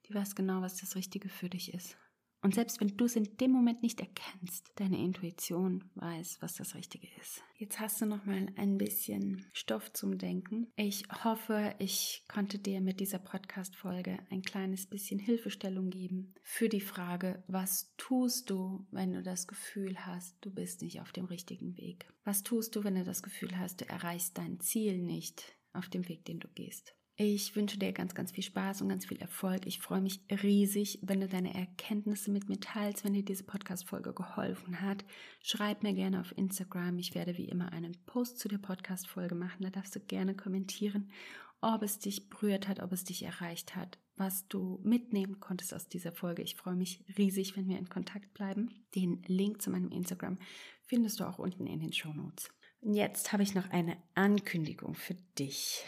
Die 0.08 0.14
weiß 0.14 0.36
genau, 0.36 0.62
was 0.62 0.78
das 0.78 0.96
Richtige 0.96 1.30
für 1.30 1.50
dich 1.50 1.74
ist. 1.74 1.98
Und 2.42 2.56
selbst 2.56 2.80
wenn 2.80 2.96
du 2.96 3.06
es 3.06 3.18
in 3.18 3.36
dem 3.38 3.52
Moment 3.52 3.84
nicht 3.84 4.00
erkennst, 4.00 4.72
deine 4.76 4.98
Intuition 4.98 5.84
weiß, 5.96 6.38
was 6.42 6.56
das 6.56 6.74
Richtige 6.74 7.08
ist. 7.20 7.44
Jetzt 7.58 7.80
hast 7.82 8.00
du 8.00 8.06
noch 8.06 8.26
mal 8.26 8.48
ein 8.56 8.78
bisschen 8.78 9.46
Stoff 9.52 9.92
zum 9.92 10.18
Denken. 10.18 10.72
Ich 10.78 11.04
hoffe, 11.24 11.76
ich 11.80 12.24
konnte 12.30 12.58
dir 12.58 12.80
mit 12.80 13.02
dieser 13.02 13.20
Podcast-Folge 13.20 14.20
ein 14.30 14.42
kleines 14.42 14.88
bisschen 14.88 15.20
Hilfestellung 15.20 15.90
geben 15.90 16.34
für 16.42 16.70
die 16.70 16.80
Frage, 16.80 17.44
was 17.48 17.94
tust 17.98 18.50
du, 18.50 18.88
wenn 18.92 19.12
du 19.12 19.22
das 19.22 19.46
Gefühl 19.46 20.06
hast, 20.06 20.38
du 20.40 20.52
bist 20.52 20.82
nicht 20.82 21.02
auf 21.02 21.12
dem 21.12 21.26
richtigen 21.26 21.76
Weg? 21.76 22.08
Was 22.24 22.44
tust 22.44 22.76
du, 22.76 22.86
wenn 22.86 22.96
du 22.96 23.04
das 23.04 23.22
Gefühl 23.22 23.60
hast, 23.60 23.82
du 23.82 23.90
erreichst 23.90 24.38
dein 24.38 24.62
Ziel 24.62 25.02
nicht 25.02 25.58
auf 25.74 25.90
dem 25.90 26.08
Weg, 26.08 26.24
den 26.24 26.40
du 26.40 26.48
gehst? 26.48 26.96
Ich 27.22 27.54
wünsche 27.54 27.78
dir 27.78 27.92
ganz, 27.92 28.16
ganz 28.16 28.32
viel 28.32 28.46
Spaß 28.46 28.82
und 28.82 28.88
ganz 28.88 29.06
viel 29.06 29.18
Erfolg. 29.18 29.68
Ich 29.68 29.82
freue 29.82 30.00
mich 30.00 30.22
riesig, 30.42 31.00
wenn 31.02 31.20
du 31.20 31.28
deine 31.28 31.54
Erkenntnisse 31.54 32.32
mit 32.32 32.48
mir 32.48 32.62
teilst, 32.62 33.04
wenn 33.04 33.12
dir 33.12 33.26
diese 33.26 33.44
Podcast-Folge 33.44 34.14
geholfen 34.14 34.80
hat. 34.80 35.04
Schreib 35.44 35.84
mir 35.84 35.94
gerne 35.94 36.22
auf 36.22 36.32
Instagram. 36.38 36.98
Ich 36.98 37.16
werde 37.16 37.36
wie 37.36 37.50
immer 37.50 37.74
einen 37.74 37.98
Post 38.06 38.40
zu 38.40 38.48
der 38.48 38.60
Podcast-Folge 38.60 39.36
machen. 39.36 39.64
Da 39.64 39.70
darfst 39.70 39.98
du 39.98 40.00
gerne 40.00 40.34
kommentieren, 40.34 41.12
ob 41.60 41.84
es 41.84 42.00
dich 42.00 42.30
berührt 42.30 42.70
hat, 42.70 42.80
ob 42.80 42.94
es 42.94 43.04
dich 43.04 43.24
erreicht 43.24 43.76
hat, 43.76 44.00
was 44.16 44.48
du 44.48 44.80
mitnehmen 44.84 45.42
konntest 45.42 45.74
aus 45.74 45.90
dieser 45.90 46.14
Folge. 46.14 46.42
Ich 46.42 46.56
freue 46.56 46.78
mich 46.78 47.04
riesig, 47.18 47.58
wenn 47.58 47.68
wir 47.68 47.80
in 47.80 47.90
Kontakt 47.90 48.34
bleiben. 48.34 48.86
Den 48.96 49.24
Link 49.28 49.62
zu 49.62 49.72
meinem 49.72 49.92
Instagram 49.92 50.38
findest 50.84 51.20
du 51.20 51.26
auch 51.26 51.38
unten 51.38 51.68
in 51.68 51.82
den 51.82 51.92
Show 51.92 52.14
Notes. 52.14 52.50
Jetzt 52.82 53.34
habe 53.34 53.44
ich 53.44 53.56
noch 53.56 53.70
eine 53.72 53.98
Ankündigung 54.16 54.96
für 54.96 55.16
dich. 55.38 55.84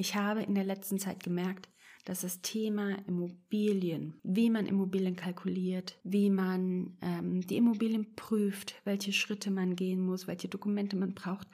Ich 0.00 0.14
habe 0.14 0.40
in 0.40 0.54
der 0.54 0.64
letzten 0.64 0.98
Zeit 0.98 1.22
gemerkt, 1.22 1.68
dass 2.06 2.22
das 2.22 2.40
Thema 2.40 2.96
Immobilien, 3.06 4.14
wie 4.22 4.48
man 4.48 4.64
Immobilien 4.64 5.14
kalkuliert, 5.14 5.98
wie 6.04 6.30
man 6.30 6.96
ähm, 7.02 7.42
die 7.42 7.58
Immobilien 7.58 8.14
prüft, 8.16 8.76
welche 8.84 9.12
Schritte 9.12 9.50
man 9.50 9.76
gehen 9.76 10.00
muss, 10.00 10.26
welche 10.26 10.48
Dokumente 10.48 10.96
man 10.96 11.12
braucht, 11.12 11.48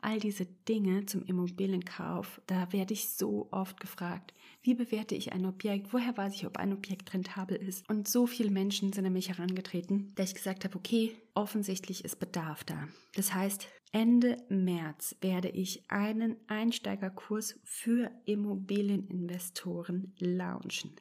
all 0.00 0.18
diese 0.18 0.46
Dinge 0.46 1.06
zum 1.06 1.22
Immobilienkauf, 1.22 2.42
da 2.48 2.72
werde 2.72 2.92
ich 2.92 3.08
so 3.08 3.46
oft 3.52 3.78
gefragt, 3.78 4.34
wie 4.62 4.74
bewerte 4.74 5.14
ich 5.14 5.32
ein 5.32 5.46
Objekt, 5.46 5.92
woher 5.92 6.16
weiß 6.16 6.34
ich, 6.34 6.44
ob 6.44 6.56
ein 6.56 6.72
Objekt 6.72 7.14
rentabel 7.14 7.56
ist. 7.56 7.88
Und 7.88 8.08
so 8.08 8.26
viele 8.26 8.50
Menschen 8.50 8.92
sind 8.92 9.06
an 9.06 9.12
mich 9.12 9.28
herangetreten, 9.28 10.12
dass 10.16 10.30
ich 10.30 10.34
gesagt 10.34 10.64
habe, 10.64 10.76
okay, 10.76 11.14
offensichtlich 11.34 12.04
ist 12.04 12.18
Bedarf 12.18 12.64
da. 12.64 12.88
Das 13.14 13.32
heißt, 13.32 13.68
Ende 13.92 14.38
März 14.48 15.16
werde 15.20 15.50
ich 15.50 15.90
einen 15.90 16.36
Einsteigerkurs 16.46 17.60
für 17.62 18.10
Immobilieninvestoren 18.24 20.14
launchen. 20.18 20.92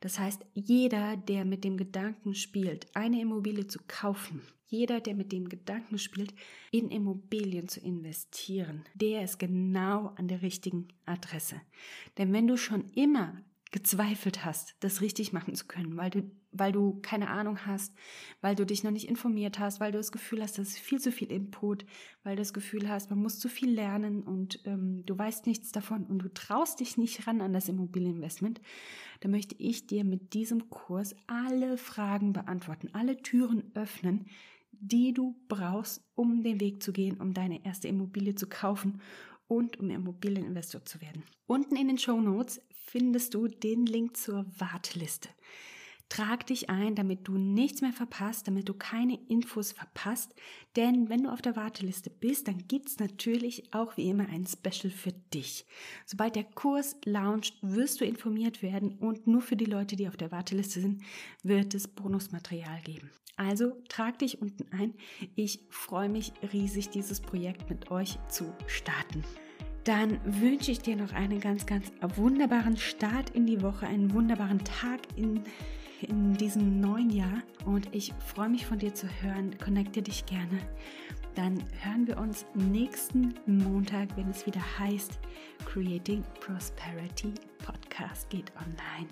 Das 0.00 0.18
heißt, 0.18 0.44
jeder, 0.54 1.16
der 1.16 1.44
mit 1.44 1.64
dem 1.64 1.76
Gedanken 1.76 2.34
spielt, 2.34 2.86
eine 2.94 3.20
Immobilie 3.20 3.66
zu 3.66 3.78
kaufen, 3.86 4.40
jeder, 4.66 5.00
der 5.00 5.14
mit 5.14 5.32
dem 5.32 5.48
Gedanken 5.48 5.98
spielt, 5.98 6.34
in 6.70 6.90
Immobilien 6.90 7.68
zu 7.68 7.80
investieren, 7.80 8.84
der 8.94 9.22
ist 9.22 9.38
genau 9.38 10.08
an 10.16 10.26
der 10.26 10.42
richtigen 10.42 10.88
Adresse. 11.06 11.60
Denn 12.18 12.32
wenn 12.32 12.46
du 12.46 12.56
schon 12.56 12.88
immer 12.94 13.42
gezweifelt 13.70 14.44
hast, 14.44 14.76
das 14.80 15.00
richtig 15.00 15.32
machen 15.32 15.54
zu 15.54 15.66
können, 15.66 15.96
weil 15.96 16.10
du, 16.10 16.30
weil 16.54 16.72
du 16.72 17.00
keine 17.02 17.28
Ahnung 17.28 17.66
hast, 17.66 17.92
weil 18.40 18.54
du 18.54 18.64
dich 18.64 18.84
noch 18.84 18.90
nicht 18.90 19.08
informiert 19.08 19.58
hast, 19.58 19.80
weil 19.80 19.92
du 19.92 19.98
das 19.98 20.12
Gefühl 20.12 20.42
hast, 20.42 20.58
das 20.58 20.68
ist 20.68 20.78
viel 20.78 21.00
zu 21.00 21.12
viel 21.12 21.30
Input, 21.30 21.84
weil 22.22 22.36
du 22.36 22.42
das 22.42 22.54
Gefühl 22.54 22.88
hast, 22.88 23.10
man 23.10 23.20
muss 23.20 23.38
zu 23.38 23.48
viel 23.48 23.70
lernen 23.70 24.22
und 24.22 24.60
ähm, 24.64 25.04
du 25.04 25.18
weißt 25.18 25.46
nichts 25.46 25.72
davon 25.72 26.04
und 26.04 26.20
du 26.20 26.32
traust 26.32 26.80
dich 26.80 26.96
nicht 26.96 27.26
ran 27.26 27.40
an 27.40 27.52
das 27.52 27.68
Immobilieninvestment, 27.68 28.60
dann 29.20 29.30
möchte 29.30 29.54
ich 29.58 29.86
dir 29.86 30.04
mit 30.04 30.32
diesem 30.34 30.70
Kurs 30.70 31.14
alle 31.26 31.76
Fragen 31.76 32.32
beantworten, 32.32 32.88
alle 32.92 33.16
Türen 33.18 33.70
öffnen, 33.74 34.26
die 34.70 35.12
du 35.12 35.36
brauchst, 35.48 36.04
um 36.14 36.42
den 36.42 36.60
Weg 36.60 36.82
zu 36.82 36.92
gehen, 36.92 37.20
um 37.20 37.34
deine 37.34 37.64
erste 37.64 37.88
Immobilie 37.88 38.34
zu 38.34 38.48
kaufen 38.48 39.00
und 39.46 39.78
um 39.78 39.90
Immobilieninvestor 39.90 40.84
zu 40.84 41.00
werden. 41.00 41.22
Unten 41.46 41.76
in 41.76 41.88
den 41.88 41.98
Show 41.98 42.20
Notes 42.20 42.60
findest 42.70 43.34
du 43.34 43.48
den 43.48 43.86
Link 43.86 44.16
zur 44.16 44.46
Warteliste. 44.58 45.28
Trag 46.08 46.46
dich 46.46 46.70
ein, 46.70 46.94
damit 46.94 47.26
du 47.26 47.38
nichts 47.38 47.80
mehr 47.80 47.92
verpasst, 47.92 48.46
damit 48.46 48.68
du 48.68 48.74
keine 48.74 49.18
Infos 49.28 49.72
verpasst. 49.72 50.34
Denn 50.76 51.08
wenn 51.08 51.24
du 51.24 51.32
auf 51.32 51.42
der 51.42 51.56
Warteliste 51.56 52.10
bist, 52.10 52.46
dann 52.46 52.68
gibt 52.68 52.88
es 52.88 52.98
natürlich 52.98 53.74
auch 53.74 53.96
wie 53.96 54.08
immer 54.08 54.28
ein 54.28 54.46
Special 54.46 54.92
für 54.92 55.12
dich. 55.32 55.66
Sobald 56.06 56.36
der 56.36 56.44
Kurs 56.44 56.96
launcht, 57.04 57.56
wirst 57.62 58.00
du 58.00 58.04
informiert 58.04 58.62
werden 58.62 58.98
und 58.98 59.26
nur 59.26 59.42
für 59.42 59.56
die 59.56 59.64
Leute, 59.64 59.96
die 59.96 60.06
auf 60.06 60.16
der 60.16 60.30
Warteliste 60.30 60.80
sind, 60.80 61.02
wird 61.42 61.74
es 61.74 61.88
Bonusmaterial 61.88 62.80
geben. 62.82 63.10
Also 63.36 63.72
trag 63.88 64.18
dich 64.20 64.40
unten 64.40 64.72
ein. 64.72 64.94
Ich 65.34 65.60
freue 65.70 66.08
mich 66.08 66.32
riesig, 66.52 66.90
dieses 66.90 67.20
Projekt 67.20 67.68
mit 67.68 67.90
euch 67.90 68.18
zu 68.28 68.54
starten 68.66 69.24
dann 69.84 70.18
wünsche 70.24 70.70
ich 70.70 70.80
dir 70.80 70.96
noch 70.96 71.12
einen 71.12 71.40
ganz, 71.40 71.66
ganz 71.66 71.92
wunderbaren 72.16 72.76
Start 72.76 73.30
in 73.30 73.46
die 73.46 73.62
Woche, 73.62 73.86
einen 73.86 74.12
wunderbaren 74.14 74.64
Tag 74.64 75.00
in, 75.16 75.44
in 76.02 76.34
diesem 76.34 76.80
neuen 76.80 77.10
Jahr. 77.10 77.42
Und 77.64 77.94
ich 77.94 78.12
freue 78.26 78.48
mich 78.48 78.66
von 78.66 78.78
dir 78.78 78.94
zu 78.94 79.06
hören. 79.22 79.56
Connecte 79.58 80.02
dich 80.02 80.26
gerne. 80.26 80.58
Dann 81.34 81.58
hören 81.82 82.06
wir 82.06 82.18
uns 82.18 82.46
nächsten 82.54 83.34
Montag, 83.46 84.16
wenn 84.16 84.30
es 84.30 84.46
wieder 84.46 84.62
heißt 84.78 85.18
Creating 85.64 86.22
Prosperity 86.40 87.32
Podcast 87.58 88.30
geht 88.30 88.52
online. 88.56 89.08